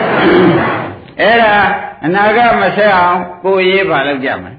[1.20, 1.54] အဲ့ဒါ
[2.04, 4.56] အနာကမဆက်အောင်ကိုရေးပါလောက်ကြမယ်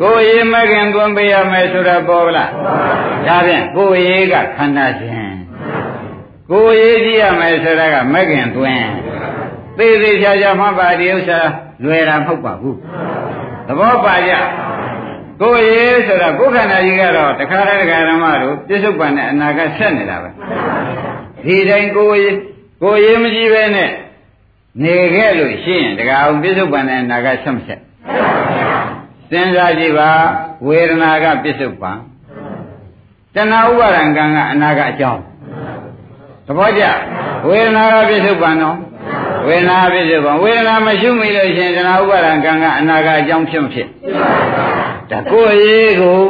[0.00, 2.50] ကိုရေးမခင်သွင်းပေးရမယ်ဆိုတာပေါ်လား
[3.26, 5.36] ဒါဖြင့်ကိုရေးကခန္ဓာရှင်
[6.50, 8.88] ကိုရေးကြည့်ရမယ်ဆိုတာကမခင်သွင်း
[9.78, 11.38] သေးသေးချာချာမှပါဒီဥစ္စာ
[11.84, 12.78] လွယ်တာမဟုတ်ပါဘူး
[13.66, 14.32] သဘောပါကြ
[15.40, 20.30] ကိုရေးဆိုတာကိုယ်ခန္ဓာကြီးကတော့တခါတည်းတခါဓမ္မတို့ပြစ္ဆုတ်ပန်နဲ့အနာကဆက်နေတာပဲ
[21.44, 22.36] ဒီတိုင်းကိုရေး
[22.82, 23.90] ကိုရေးမကြည့်ပဲနဲ့
[24.82, 27.80] နေခဲ့လို့ရှိရင်တခါအောင်ပြစ္ဆုတ်ပန်နဲ့အနာကဆက်မဆက်
[29.30, 30.10] စဉ်းစားကြည့်ပါ
[30.66, 31.98] ဝေဒနာကပြစ္ဆုတ်ပန်
[33.34, 35.22] တဏှာဥပါဒံကံကအနာကအကြောင်း
[36.46, 36.84] သဘောကျ
[37.48, 38.76] ဝေဒနာကပြစ္ဆုတ်ပန်နော်
[39.46, 43.88] ဝေဒနာပြစ္ဆုတ်ပန်ဝေဒနာမရှိမိလို့ရှိရင်တဏှာဥပါဒံကံကအနာကအကြောင်းဖြစ်မဖြစ်
[45.10, 46.20] ဒါကိုယ်ရေးကို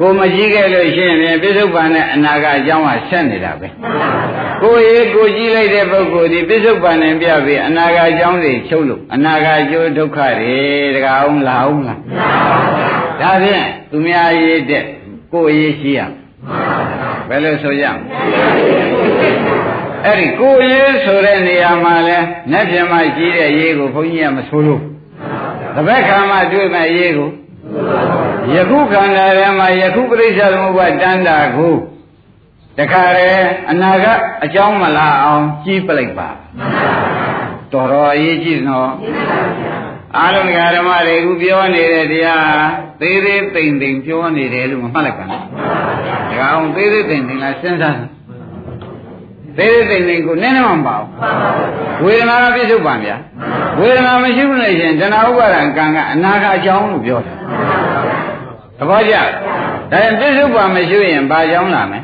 [0.00, 3.68] ကိုမကြည့်ခဲ့လို့ရှိရင်ပြစ္ဆုတ်ပန်နဲ့အနာကအကြောင်းကဆက်နေတာပဲ
[4.62, 10.56] ကိုယ်ရေးကိုကြည့်လိုက်တဲ့ပုဂ္ဂိုလ်ဒီပြစ္ဆုတ်ပန်နဲ့ပြပြီးအနာကအကြောင်းတွေချုပ်လို့အနာကအကျိုးဒုက္ခတွေ
[10.94, 11.98] တကအောင်လာအောင်လား
[13.20, 14.84] ဒါဖြင့်သူများရေးတဲ့
[15.32, 16.00] ကိုယ်ရေးရှိရ
[17.28, 19.72] ဘယ်လိုဆိုကြမလဲ
[20.04, 22.18] အဲ့ဒီကိုယ်ရေးဆိုတဲ့နေရာမှာလဲ
[22.50, 24.82] နှက်ပြမရှိတဲ့ရေးကိုဘုန်းကြီးကမဆိုလို့
[25.76, 27.30] တပည့်ခါမှတွေ့မဲ့ရေးကို
[28.54, 31.74] ယခုခန္ဓာထဲမှာယခုပရိစ္ဆေသမုပ္ပါတန်တာကို
[32.78, 33.28] တခါလေ
[33.70, 34.06] အနာက
[34.44, 36.28] အကြောင်းမလာအောင်ကြီးပလိုက်ပါ
[37.72, 38.90] တော်တော်အရေးကြီးနော်
[40.16, 42.48] အားလုံးဓမ္မတွေခုပြောနေတဲ့တရား
[43.00, 47.96] သေးသေးသိမ့်သိမ့်ပြောနေတယ်လို့မမှတ်လိုက်ပါနဲ့ဒါအောင်သေးသေးသိမ့်သိမ့်လားစဉ်းစား
[49.58, 51.08] သေးသေးသိမ့်သိမ့်ကိုနည်းနည်းမှမပါဘူး
[52.04, 53.16] ဝေဒနာကပြစ္ဆုတ်ပါဗျာ
[53.78, 57.36] ဝေဒနာမရှိဘူးလို့ရှင်တဏှာဥပါဒံကံကအနာကအကြောင်းလို့ပြောတယ်
[58.78, 59.14] သဘောကျ
[59.90, 62.00] ဒါရင်ပြစ္ဆုတ်ပါမရှိရင်ဘာကြောင်းလာမလဲ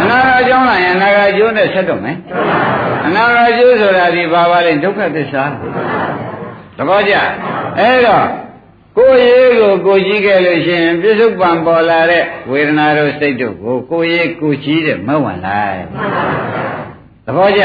[0.00, 2.16] အနာဂတ်ကြောင်းလာရင်အနာဂတ်ကျိုးနဲ့ဆက်တော့မယ်
[3.06, 5.44] အနာဂတ်ကျိုးဆိုတာဒီဘာပါလဲဒုက္ခသစ္စာ
[6.76, 7.14] သဘောကျ
[7.78, 8.26] အဲ့တော့
[8.96, 15.82] ကိုယ်ရေးကိုကိုကြည့်ခဲ့လို့ရှိရင်ပြစ္ဆုတ်ပံပေါ်လာတဲ့ဝေဒနာတို့စိတ်တို့ကိုကိုယ်ရေးကိုကြည့်တဲ့မဝင်လိုက်
[17.24, 17.62] သဘောကျ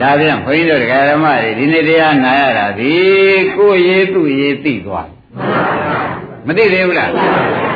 [0.00, 2.92] ဒါပြန်ခွင်းတို့တရားဓမ္မတွေဒီနေ့တရားနာရတာဒီ
[3.56, 5.08] ကိုယ်ရေးသူ့ရေးသိသွား
[6.46, 7.10] မသိသေးဘူးလား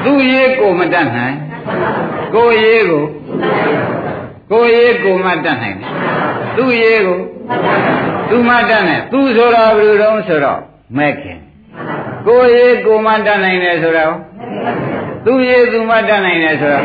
[0.04, 1.36] သူ့ရေးကိုမတတ်နိုင်
[2.34, 3.04] ကိုယ်ရေးကို
[4.50, 5.78] ကိုယ်ရေးကိုမတတ်နိုင်
[6.56, 7.18] သူ့ရေးကို
[8.30, 10.60] သူမတတ်နိုင်သူဆိုတော့ဘယ်လိုတုံးဆိုတော့
[10.96, 11.38] မဲ့ခင်
[12.26, 14.14] ကိုယ်ရေးကိုမတတ်နိုင်တယ်ဆိုတော့
[15.24, 16.84] သူရေးသူမတတ်နိုင်တယ်ဆိုတော့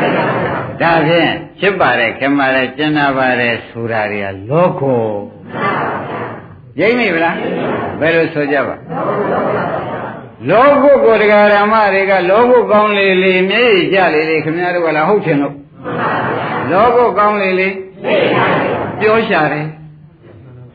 [0.80, 5.02] ဒါဖြင့်ဖြစ်ပါတယ်ခင်ပါတယ်ကျင်နာပါတယ်ဆိုတာတွေကလောကော
[6.80, 7.36] ရိမ့်မိဗလား
[8.00, 8.74] ဘယ်လိုဆိုကြပါ
[10.50, 15.54] လောကုကိုတရားဓမ္မတွေကလောကုကောင်းလေလေမျက်ရည်ကျလေလေခင်ဗျားတို့ကလည်းဟုတ်ချင်လို့
[16.70, 17.68] လောကုကောင်းလေလေ
[19.00, 19.66] ပြောရှာတယ်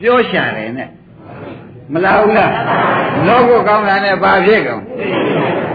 [0.00, 0.88] ပြောရှာတယ်နဲ့
[1.92, 2.50] မလားဘူးလား
[3.26, 4.82] လောကုကောင်းတာနဲ့ဘာဖြစ်ကုန်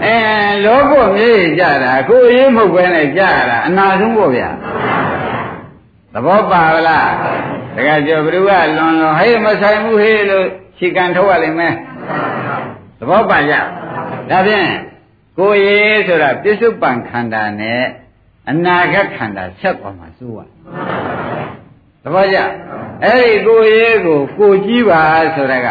[0.04, 0.16] အဲ
[0.64, 4.48] လောကုမျက်ရည်ကျတာကိုယ်ရေးမဟုတ်ပဲနဲ့ကျတာအနာဆုံးပေါ့ဗျာ
[6.12, 7.12] သဘောပါလား
[7.76, 10.46] တကယ်ကြောဘ누구ကလွန်လွန်ဟေးမဆိုင်ဘူးဟေးလို့
[10.78, 11.74] ခြေကန်ထုတ်ရလိမ့်မယ်
[12.98, 13.54] သဘောပါကြ
[14.30, 14.70] ဒါဖြင့်
[15.38, 17.82] ကိုယ်ရေးဆိုတာပြစ္ဆုတ်ပံခန္ဓာနဲ့
[18.50, 20.38] အနာဂတ်ခန္ဓာဆက်ပေါ်မှာစိုးရ
[22.02, 22.38] သဘောကျ
[23.04, 25.00] အဲ့ဒီကိုယ်ရေးကိုကိုကြည့်ပါ
[25.36, 25.68] ဆိုတာက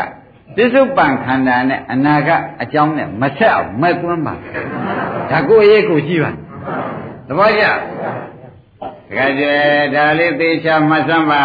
[0.55, 4.33] ပြစ္ဆုတ်ပံခန္ဓာနဲ့အနာဂတ်အကြောင်းနဲ့မဆက်အောင်မဲ့သွန်းပါ
[5.29, 6.31] ဒါကိုယ်ရေးကိုကြည့်ပါ
[7.27, 7.73] သဘောကျတ
[9.15, 9.53] ကယ်ကျေ
[9.95, 11.43] ဒါလေးသေချာမှတ်စမ်းပါ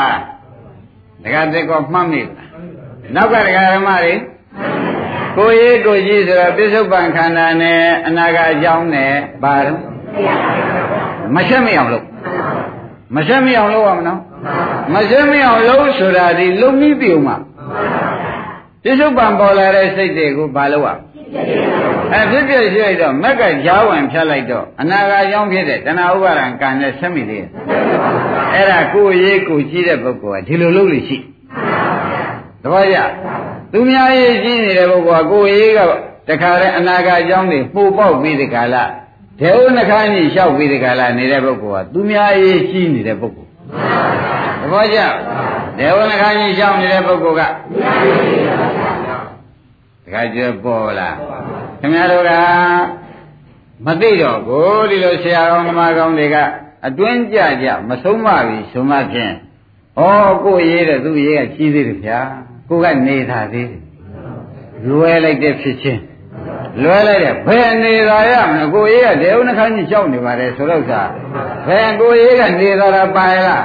[1.22, 2.48] တကယ်သက်ကောမှတ်မိလား
[3.14, 4.14] နောက်ကဒကာဓမ္မတွေ
[5.36, 9.80] ကိုရေးကိုကြည့်ဆိုတော့ပြစ္ဆုတ်ပံခန္ဓာနဲ့အနာဂတ်အကြောင်းနဲ့ဘာလို့
[11.34, 12.04] မဆက်မအောင်လို့
[13.14, 14.20] မဆက်မအောင်လို့ရမနော်
[14.94, 17.36] မဆက်မအောင်လို့ဆိုတာဒီလုံပြီးပြုံမှာ
[18.84, 20.88] ပြစ္ဆုတ်ပံပေါ်လာတဲ့စိတ်တွေကိုဘာလို့ရ
[22.12, 27.48] အဲဖြစ်ဖြစ်ရှိလိုက်တော့မက်ကကြားဝင်ဖြတ်လိုက်တော့အနာဂတ်ကြောင့်ဖြစ်တဲ့တဏှာဥပါဒံကံနဲ့ဆက်မိသေးတယ်
[28.54, 31.18] အဲ့ဒါကိုရေးကိုကြည့်တဲ့ပုဂ္ဂိုလ်ကဒီလိုလုပ်လို့ရှိ
[32.62, 32.98] တပည့်ကြ
[33.72, 35.80] သူများရေးကြည့်နေတဲ့ပုဂ္ဂိုလ်ကကိုရေးက
[36.28, 38.84] တခါတည်းအနာဂတ်အကြောင်းတွေပို့ပေါက်ပြီးဒီကလာ
[39.40, 43.50] ဒေဝနှခမ်းကြီးလျှောက်ပြီးဒီကလာနေတဲ့ပုဂ္ဂိုလ်ကသူများရေးကြည့်နေတဲ့ပုဂ္ဂိုလ်
[44.60, 45.00] တပည့်ကြ
[45.78, 47.42] ဒေဝနခါကြီးရှောင်းနေတဲ့ပုဂ္ဂိုလ်က
[50.04, 51.16] တခါကျပေါ်လား
[51.80, 52.32] ခင်ဗျားတို့က
[53.86, 56.36] မသိတော့ကိုဒီလိုဆရာကောင်းဓမ္မကောင်းတွေက
[56.86, 59.32] အတွင်းကြကြမဆုံးမပြီဆိုမှဖြင့်
[59.98, 60.02] ဩ
[60.44, 62.20] ကိုရေးတဲ့သူရေးကကြီးသေးတယ်ဗျာ
[62.68, 63.82] ကိုကနေသာသေးတယ်
[64.88, 66.02] လွယ်လိုက်တဲ့ဖြစ်ချင်း
[66.82, 71.02] လွယ်လိုက်တဲ့ဘယ်နေသာရမလဲကိုရေးကဒေဝနှခမ်းကြီးရှောက်နေပါတယ်ဆိုတော့သာ
[71.66, 73.64] ဘယ်ကိုရေးကနေသာတာပါရလား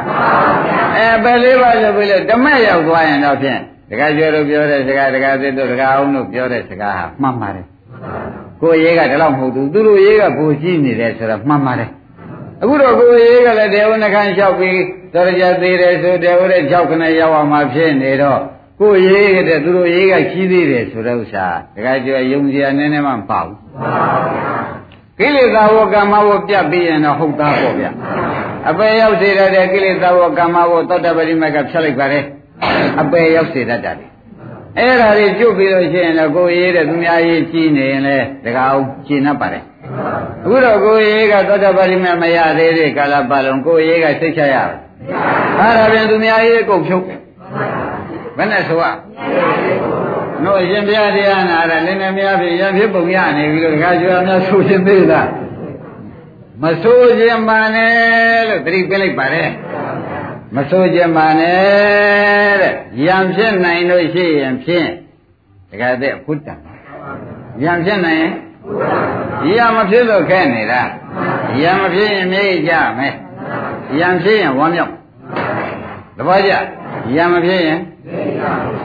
[0.98, 7.66] အဲပဲလေးပါလို့ပြီလေဓမ္မရောက်သွားရင်တော့ဖြင့် တခါကျွဲတို့ပြောတဲ့စကားတခါသစ်တို့တခါအောင်တို့ပြောတဲ့စကားဟာမှန်ပါတယ်
[8.62, 11.90] ကိုရေးကဒီလောက်မဟုတ်ဘူးသူတို့ရေးကဘူရှိနေတယ်ဆိုတော့မှန်ပါတယ်
[12.62, 14.82] အခုတော့ကိုရေးကလည်းဒေဝနှခမ်းလျှောက်ပြီး
[15.14, 18.40] တော်ကြသေးတယ်ဆိုဒေဝရဲ့6ခနဲ့ရောက်အောင်မှဖြစ်နေတော့
[18.80, 23.48] ကိုရေးတဲ့သူတို့ရေးကကြီးသေးတယ်ဆိုတဲ့ဥစ္စာတခါကျွဲယုံကြည်နည်းနည်းမှမပေါ့
[25.20, 27.86] ကိလေသာဝကမ္မဝပြတ်ပြီးရင်တော့ဟုတ်သားပေါ့ဗျ
[28.70, 32.20] အပေရောက်စေတဲ့ကိလေသာဝကမ္မဝသောတပတိမကဖြတ်လိုက်ပါလေ
[33.02, 34.10] အပေရောက်စေတတ်တယ်
[34.78, 39.64] အဲ့ဒါတွေကျွတ်ပြီးလို့ရှိရင်တော့ကိုရေးတဲ့သူများရေးကြီးနေရင်လည်းတကားအောင်ရှင်း납ပါတယ်
[40.44, 44.76] အခုတော့ကိုရေးကသောတပတိမမရသေးတဲ့ကာလပတ်လုံးကိုရေးကစိတ်ချရပါ
[45.60, 47.04] အဲ့ဒါပြန်သူများရေးကုန်ဖြုတ်
[48.38, 48.86] ဘယ်နဲ့ဆိုရ
[50.44, 55.28] တို့အရှင်ဘုရားတရားနာတာလည်းနဲ့များဖြစ်ရဖြစ်ပုံရနေပြီလို့တခါကျွာများဆိုရှင်သေးလား
[56.62, 59.50] မဆိုခြင်းပါနဲ့လို့သတိပေးလိုက်ပါတယ်
[60.56, 62.74] မဆိုခြင်းပါနဲ့တဲ့
[63.06, 64.90] ယံဖြစ်နိုင်လို့ရှိရင်ဖြင့်
[65.70, 66.56] တခါတဲ့ဘုဒ္ဓံ
[67.64, 68.32] ယံဖြစ်နိုင်ရင်
[69.58, 70.82] ယံမဖြစ်လို့ခဲနေတာ
[71.62, 73.16] ယံမဖြစ်ရင်မြေကြမယ်
[74.00, 74.94] ယံဖြစ်ရင်ဝမ်းမြောက်
[76.18, 76.52] သဘောကျ
[77.16, 77.80] ယံမဖြစ်ရင်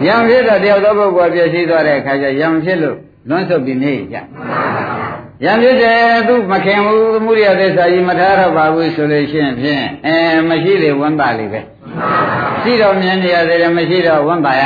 [0.07, 2.97] ယံဖြစ်တော့တယောက်သောပုဂ္ဂိုလ်ပြည့်စည်သွားတဲ့အခါကျယံဖြစ်လို့
[3.29, 4.17] လွန်းဆုပ်ပြီးနေကြ
[5.43, 10.17] ယံဖြစ်တယ်သူမခင်ဘူးသမုဒိယသစ္စာကြီးမထားတော့ပါဘူးဆိုလို့ရှိရင်ဖြင့်အဲ
[10.49, 11.61] မရှိလေဝမ်းပါလိပဲ
[12.63, 14.63] ရှိတော့မြင်နေရသေးတယ်မရှိတော့ဝမ်းပါရ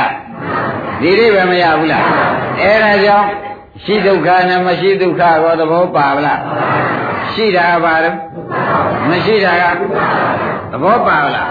[1.00, 2.04] ဒီလေးပဲမရဘူးလား
[2.62, 3.28] အဲဒါကြောင့်
[3.84, 6.40] ရှိဒုက္ခနဲ့မရှိဒုက္ခကောသဘောပါဗလား
[7.32, 8.16] ရှိတာပါတော့
[9.08, 9.64] မရှိတာက
[10.72, 11.48] သဘောပါဗလား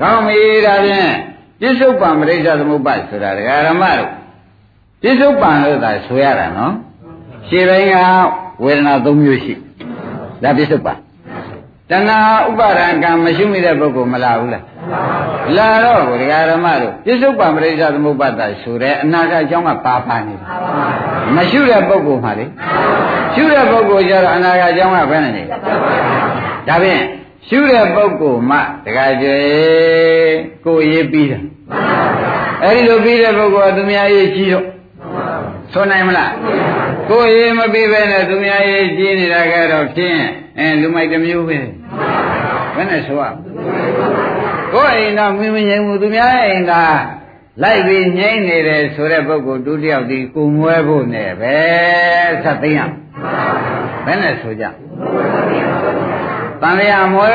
[0.00, 1.10] ကောင်းပြီဒါဖြင့်
[1.60, 4.10] ပြစ္ဆုတ်ပံပရိစ္ဆသမုပ္ပါဆိုတာဒကာရမတို့
[5.02, 6.74] ပြစ္ဆုတ်ပံလို့သာဆိုရတာနော်
[7.48, 7.96] ရှင်းပိုင်းက
[8.64, 9.54] ဝေဒနာ၃မျိုးရှိ
[10.42, 10.94] ဒါပြစ္ဆုတ်ပံ
[11.90, 14.64] တဏှာဥပါဒံကံမရှိမိတဲ့ပုဂ္ဂိုလ်မလာဘူးလား
[15.56, 20.46] လာတော့ဒကာရမတို့ပြစ္ဆုတ်ပံပရိစ္ဆသမုပ္ပါဒဆိုတဲ့အနာဂတ်အကြောင်းကပါပါနေတယ်
[21.36, 22.46] မရှိတဲ့ပုဂ္ဂိုလ်မှလေ
[23.34, 25.56] ရှုတဲ့ပုဂ္ဂိုလ်ကျတော့အနာဂတ်အကြောင်းကဘယ်နဲ့နေဒါ
[26.82, 27.02] ဖြင့်
[27.48, 29.36] ရှုတဲ့ပုဂ္ဂိုလ်မှတခါကျွေ
[30.64, 31.38] ကိုရေးပြီးတာ
[32.62, 34.64] အဲ့ဒီလိုပြီးတဲ့ပုဂ္ဂိုလ်ကသူများရေးကြီးတော့
[35.73, 36.31] ဆိုနိုင်မလား
[37.09, 40.23] ကိုရေးမပြီးပဲနဲ့သူများရေးကြီးနေတာကတော့ဖြင်း
[40.59, 41.59] အဲလူမိုက်တစ်မျိုးပဲ
[42.75, 43.23] ဘယ်နဲ့ဆိုရ
[44.73, 46.73] ကိုအိမ်တော့မင်းမငြိမ်ဘူးသူများအိမ်က
[47.63, 51.55] လိုက်ပြီးငြိမ့်နေတယ်ဆိုတဲ့ပုဂ္ဂိုလ်ဒုတိယဒီကိုမွဲဖို့နဲ့ပဲ
[52.43, 52.79] ဆက်သိရ
[54.05, 54.65] ဘယ်နဲ့ဆိုကြ
[56.61, 57.27] တန်လျာအမွဲ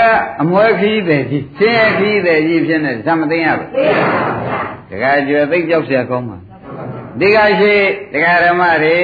[0.43, 3.69] အမွဲခီးတယ်ကြီးဆင်းရဲခီးတယ်ကြီးဖြစ်နေဇမသိရဘူး
[4.91, 6.39] တခါကျွယ်သိကြောက်เสียကောင်းပါ
[7.21, 7.75] ဒီကရှိ
[8.13, 8.97] ဒကာဓမ္မတွေ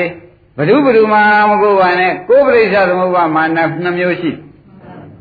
[0.56, 1.18] ဘ ᱹ ဘ ᱹ မှ
[1.48, 4.30] မကိုပါနဲ့ကိုယ်ပရိစ္ဆသမုပ္ပါမာနနှမျိုးရှိ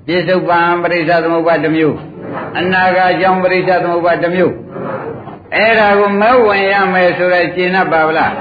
[0.08, 1.98] ပြစ္ဆုတ်ပံပရိစ္ဆသမုပ္ပါတစ်မျိုး
[2.60, 4.54] အနာဂါကြောင့်ပရိစ္ဆသမုပ္ပါတစ်မျိုး
[5.56, 8.34] အဲ့ဒါကိုမဝင်ရမယ်ဆိုတော့ရှင်း납ပါဗလား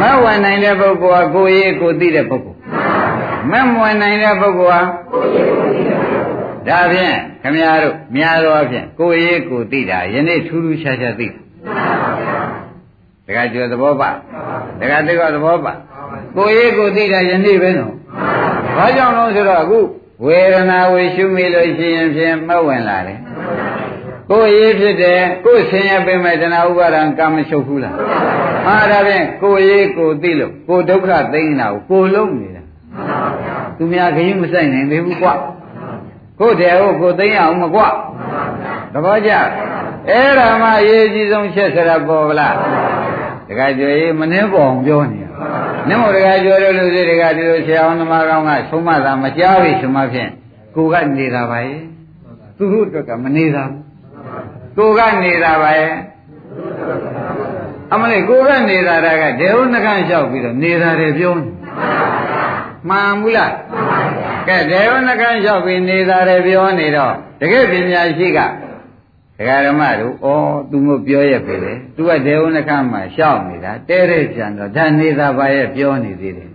[0.00, 2.58] မဝင်နိုင်တဲ့ပုဂ္ဂိုလ်ကကိုယ်ရေးကိုသိတဲ့ပုဂ္ဂိုလ်
[3.50, 4.80] မဝင်နိုင်တဲ့ပုဂ္ဂိုလ်ဟာ
[6.68, 11.32] ဒါဖြင့်ခမည်းတော်များသောဖြင့်ကိုယ်ရေးကိုသိတာယနေ့ထူးထူးခြားခြားသိတ
[13.35, 14.09] ခါကျော်သဘောပါ
[14.79, 15.73] တခါသိကသဘောပါ
[16.35, 17.93] ကိုယ်ရေးကိုသိတာယနေ့ပဲနော်
[18.77, 19.79] ဘာကြောင့်လဲဆိုတော့အခု
[20.25, 23.19] ဝေဒနာဝေရှုမိလို့ရှိရင်ဖြင့်မဝင်လာတယ်
[24.29, 27.95] ကိုယ်ရေးဖြစ်တယ်ကိုယ်ဆင်းရဲပေမဲ့တဏှာဥပါဒံကာမချုပ်ဘူးလား
[28.65, 32.61] ဟာဒါဖြင့်ကိုယ်ရေးကိုသိလို့ကိုယ်ဒုက္ခသိနေတာကိုကိုယ်လုံးနေတာ
[33.77, 35.29] သူများခရင်မဆိုင်နိုင်သေးဘူးကွ
[36.39, 37.81] ကိုယ်တည်းကိုကိုယ်သိအောင်မကွ
[38.93, 39.31] သဘောကျ
[40.09, 42.55] အဲ့ဒါမှအရေးကြီးဆုံးချက်စရာပေါ်ဗလား
[43.47, 45.29] တခါကြွေမနှင်းပေါ်အောင်ပြောနေတာ
[45.89, 50.31] နမောတခါကြွေလို့လူတွေတခါဒီလိုဆရာအောင်သမားကောင်းကဆုံးမတာမကြားပြီဆိုမှဖြင့်
[50.75, 51.81] ကိုကနေတာပါရဲ့
[52.57, 53.63] သူတို့အတွက်ကမနေတာ
[54.77, 55.93] ကိုကနေတာပါရဲ့
[57.93, 61.47] အမလေးကိုကနေတာကဒေဝနှခန့်လျှောက်ပြီးတော့နေတာတယ်ပြောနေ
[62.89, 63.53] မှန်ဘူးလား
[64.47, 68.39] ကဲဒေဝနှခမ်းလျှောက်ပြီးနေတာတယ်ပြောနေတော့တကယ်ပညာရှိက
[69.37, 70.27] ဒကာဓမ္မတို့ဩ
[70.71, 76.49] သူမပြောရပြီလေသူကဒေဝနှခမ်းမှာလျှောက်နေတာတဲတဲ့ကြံတော့ဒါနေတာပါရဲ့ပြောနေသေးတယ်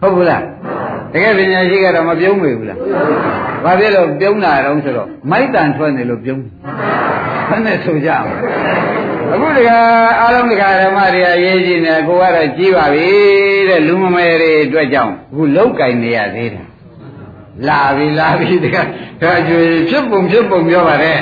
[0.00, 0.42] ဟုတ်ဘူးလား
[1.12, 2.78] တကယ်ပညာရှိကတော့မပြုံးမေဘူးလား
[3.64, 6.42] ဘာဖြစ်လို့ပြုံးတာတော့ဆိုတော့မိုက်တန်ထွက်နေလို့ပြုံး
[7.48, 9.70] ဘယ်နဲ့ဆိုကြမလဲအခုတက
[10.20, 13.08] အားလုံးတကဓမ္မတွေအရေးကြီးနေကိုကတော့ကြီးပါပြီ
[13.68, 16.64] တဲ့လူမမယ်တွေအတွက်ကြောင့်အခုလောက်ကင်နေရသေးတယ်
[17.68, 18.76] လာပြီလာပြီတက
[19.22, 21.20] ဒါကျွေဖြစ်ပုံဖြစ်ပုံပြောပါတယ်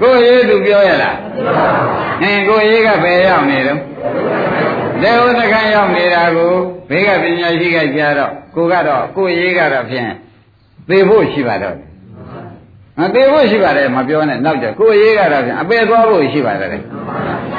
[0.00, 1.16] ကိုရေးသူပြောရလား
[2.22, 3.80] အင်းကိုရေးကဘယ်ရောက်နေတော့
[5.02, 6.52] ဒေဝသခံရောက်နေတာကို
[6.88, 10.08] ဘေးကပညာရှိကကြားတော့ကိုကတော့ကိုရေးကတော့ဖြင့်
[10.88, 11.76] သေဖို့ရှိပါတော့
[12.98, 16.70] မသေးဖို့ရှိပါတယ်မပြောနဲ့နောက်ကြကိုရေးကတော့ဖြင့်အပေသွားဖို့ရှိပါတယ်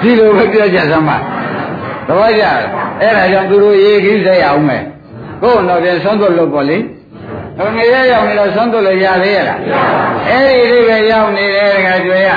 [0.02, 1.18] ဒီလိုပဲပြောကြစမ်းပါ
[2.08, 2.43] သဘောကျ
[3.02, 4.84] အဲ့ဒါကြောင့်သူတို့ရေးခင်းစေရအောင်မယ်
[5.41, 6.78] ကိုယ်တော့ပြန်ဆုံးသွတ်လို့ပေါ့လေ
[7.76, 9.60] ငရဲရောက်နေတော့ဆုံးသွတ်လို့ရသေးရလား
[10.30, 12.30] အဲ့ဒီဒီပဲရောက်နေတယ်တခါကျွေရ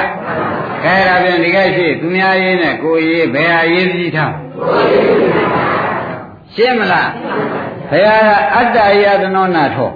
[0.84, 4.32] ခဲဒါပြန်ဒီကရှိသူများရေးနဲ့ကိုရေးဘယ်ဟာရေးပြီးထား
[6.54, 7.10] ရှင်းမလား
[7.90, 9.90] ဘုရားကအတ္တယတနောနာထော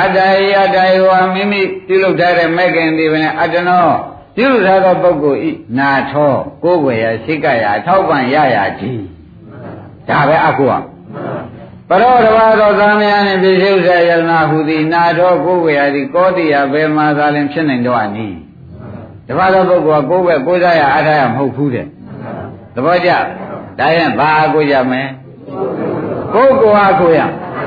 [0.00, 0.18] အတ္တ
[0.52, 3.86] ယတယောမိမိပြုလုပ်ထားတဲ့မဲ့ခင်ဒီပဲနဲ့အတ္တနော
[4.36, 6.32] ပြုလုပ်ထားသောပုဂ္ဂိုလ်ဤနာထော
[6.64, 9.02] ကိုယ်ွယ်ရစိတ်ကရအထောက်ပံ့ရရကြီး
[10.08, 10.86] ဒါပဲအကုအောင်
[11.88, 18.38] ပရောတဘာသောသာမယနှင့်ပြည့်စုံစေယနာဟုသည်နာထောကိုယ်ွယ်ရသည်ကောတိယဘယ်မှာသာလင်ဖြစ်နိုင်တော့အနည်း
[19.28, 21.86] တဘာသောပုဂ္ဂိုလ်ကကိုယ်ပဲကိုးစားရအားထားရမဟုတ်ဘူးတဲ့
[22.74, 23.10] သဘောကျ
[23.78, 25.08] ဒါရင်ဘာအကုကြမယ်
[26.34, 27.20] ကိုယ်ကိုယ်အကုရ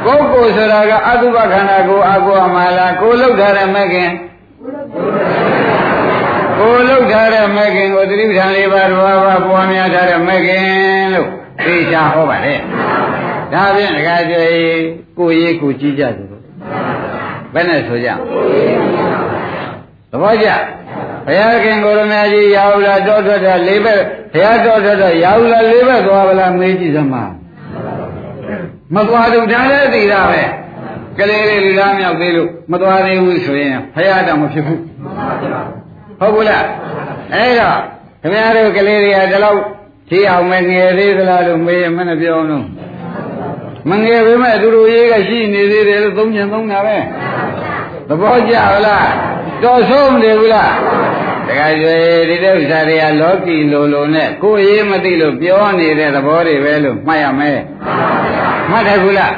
[0.05, 4.09] ကိုယ်ကိုယ်ဆိုတာကအတုပခန္ဓာကိုအကုရမှာလားကိုယ်လောက်ထားတဲ့မဲ့ခင်
[6.59, 10.63] ကိုယ်လောက်ထားတဲ့မဲ့ခင်ကိုသတိပဋ္ဌာန်လေးပါးတော်ဘာပွားများထားတဲ့မဲ့ခင်
[11.13, 11.29] လို့
[11.65, 12.53] သိချဟောပါလေ
[13.53, 14.45] ဒါဖြင့်ဒကာကျွေ
[15.17, 16.23] ကိုရေးကိုကြည့်ကြသူ
[17.53, 18.09] ဘယ်နဲ့ဆိုကြ
[20.11, 20.47] သဘောကျ
[21.25, 24.01] ဘုရားခင်ကိုရမကြီးရောက်လာတောထွက်တာလေးဘက်
[24.33, 27.23] ဘုရားတောထွက်တာရောက်လာလေးဘက်သွားဗလားမေးကြည့်စမ်းပါ
[28.95, 30.41] မသွားတော့ဒါလည်းသိတာပဲ
[31.19, 34.81] ကလေးလေးလူသားမြောက်သေးလို့မသွားသေးဘူးဆိုရင်ဘုရားတော်မဖြစ်ဘူး
[36.19, 36.65] ဟုတ်ဘူးလား
[37.33, 37.77] အဲ့တော့
[38.21, 39.59] ခင်ဗျားတို့ကလေးတွေကဒီလောက်
[40.09, 42.65] ကြည့်အောင်မငယ်သေးသလားလို့မေးရင်မနဲ့ပြောအောင်လို့
[43.89, 46.97] မငယ်ပေမဲ့သူတို့ရေးကရှိနေသေးတယ်လို့သုံးချင်သုံးတာပဲ
[48.07, 49.09] သဘောကျလား
[49.63, 50.73] တော်ဆုံးနေဘူးလား
[51.47, 51.95] တခါကျွေ
[52.29, 57.59] ဒီတဲ့ဥစ္စာတွေကလောကီလိုလိုနဲ့ကိုယ်ရေးမသိလို့ပြောနေတဲ့သဘောတွေပဲလို့မှတ်ရမယ်
[58.69, 59.33] မှတ်တယ်ဘူးလား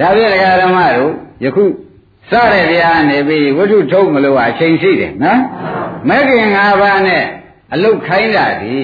[0.00, 1.12] ဒါပြည့်တရားဓမ္မတို့
[1.44, 1.64] ယခု
[2.30, 5.40] စတဲ့တရားနေပြီးဝိထုထုတ်မလို့အချိန်ရှိတယ်နော်
[6.08, 7.24] မဂ်ခင်၅ပါးနဲ့
[7.72, 8.76] အလုတ်ခိုင်းတာဒီ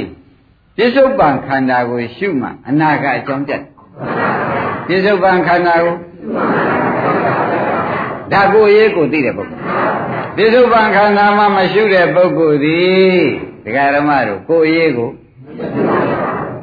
[0.77, 3.63] ပြစ္ဆုတ်ပံခန္ဓာကိုရှုမှအနာကအကြောင်းပြတ်
[4.89, 5.97] ပြစ္ဆုတ်ပံခန္ဓာကို
[8.33, 9.63] ဒါကိုရေးကိုသိတဲ့ပုဂ္ဂိုလ်
[10.37, 13.21] ပြစ္ဆုတ်ပံခန္ဓာမှမရှုတဲ့ပုဂ္ဂိုလ်သည်
[13.65, 15.11] ဒကာဓမ္မတို့ကိုရေးကို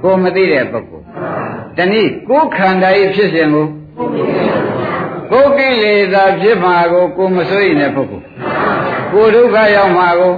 [0.04, 1.06] ကိုမသိတဲ့ပုဂ္ဂိုလ်
[1.78, 3.66] တနည်းကိုခန္ဓာဤဖြစ်စဉ်ကို
[5.32, 8.26] ကိုကိလေသာဖြစ်မှာကိုကိုမစိုးရင်တဲ့ပုဂ္ဂိုလ်
[9.14, 10.34] ကိုဒုက္ခရောက်မှာကို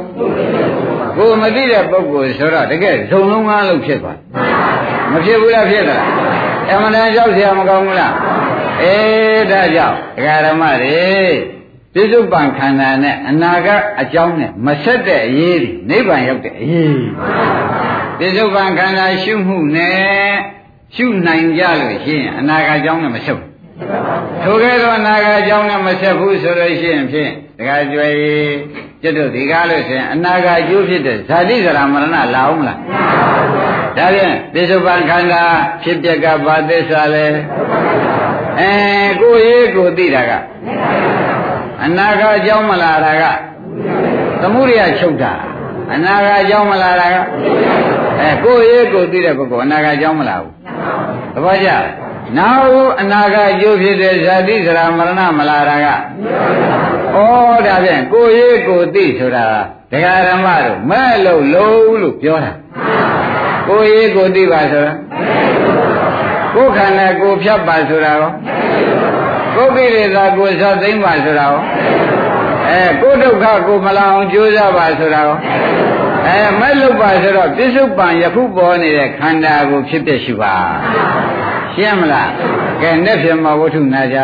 [1.17, 4.17] ကိုမသိတဲ့ပုဂ္ဂိုလ်ဆိုတော့တကယ်ဇုံလုံးကားလို့ဖြစ်သွား
[5.11, 5.97] မဖြစ်ဘူးလားဖြစ်တာ
[6.70, 8.14] အမှန်တန်ရောက်เสียမကောင်းဘူးလား
[8.82, 11.00] အေးဒါကြောင့်ဒကာဓမ္မတွေ
[11.94, 13.68] ပြစ္ဆုတ်ပံခန္ဓာနဲ့အနာက
[14.00, 17.00] အကြောင်းနဲ့မဆက်တဲ့အရေးတွေနိဗ္ဗာန်ရောက်တဲ့အရေး
[18.18, 19.98] ပြစ္ဆုတ်ပံခန္ဓာရှုမှုနဲ့
[20.96, 23.48] ရှုနိုင်ကြလို့ရှိရင်အနာကအကြောင်းနဲ့မဆက်ဘူး
[24.42, 28.08] ထိုကဲ့သို့အနာကအကြောင်းနဲ့မဆက်ဘူးဆိုလို့ရှိရင်ဖြင့်ဒကာကျွေ
[29.02, 32.78] ကျွတ်တို့ဒီကားလို့ဆိုရင်အနာကအကျိုးဖြစ်တဲ့ဇာတိဇရာမရဏလာအောင်မလား
[33.97, 35.43] ဒါဖြင့်ပြစ္ဆုတ်ပံခန္ဓာ
[35.83, 37.25] ဖြစ်ပျက်ကဘာသစ္စာလဲ
[38.59, 38.71] အဲ
[39.21, 40.31] ကိုရေးကိုသိတာက
[41.83, 43.23] အနာကအကြောင်းမလာတာက
[44.41, 45.33] သမှုရိယချုပ်တာ
[45.93, 47.15] အနာကအကြောင်းမလာတာက
[48.21, 50.51] အဲကိုရေးကိုသိတဲ့ပုဂ္ဂိုလ်အနာကအကြောင်းမလာဘူး
[51.33, 51.69] သဘောကျ
[52.37, 55.89] နောက်အနာကအကျိုးဖြစ်တဲ့ဇာတိစရာမရဏမလာတာကဩ
[57.65, 59.45] ဒါဖြင့်ကိုရေးကိုသိဆိုတာ
[59.91, 62.51] ဒကာရမတို့မဲ့လို့လုံးလို့ပြောတာ
[63.67, 64.93] ကိုရေးကိုသိပါဆိုတာ
[66.55, 68.31] ကိုခန္ဓာကိုဖြတ်ပါဆိုတာရော
[69.55, 71.57] ကိုကိလေသာကိုသတ်သိမ့်ပါဆိုတာရော
[72.69, 75.35] အဲကိုဒုက္ခကိုမလာအောင်ကြိုးစားပါဆိုတာရော
[76.27, 80.53] အဲမဲ့လို့ပါဆိုတော့ပြစ္ဆုတ်ပံယခုပေါ်နေတဲ့ခန္ဓာကိုဖြစ်ဖြစ်ရှိပါ
[81.73, 82.31] ရှင်းမလား
[82.81, 84.19] ကဲနဲ့ဖြစ်မှာဝတ္ထုနာကြ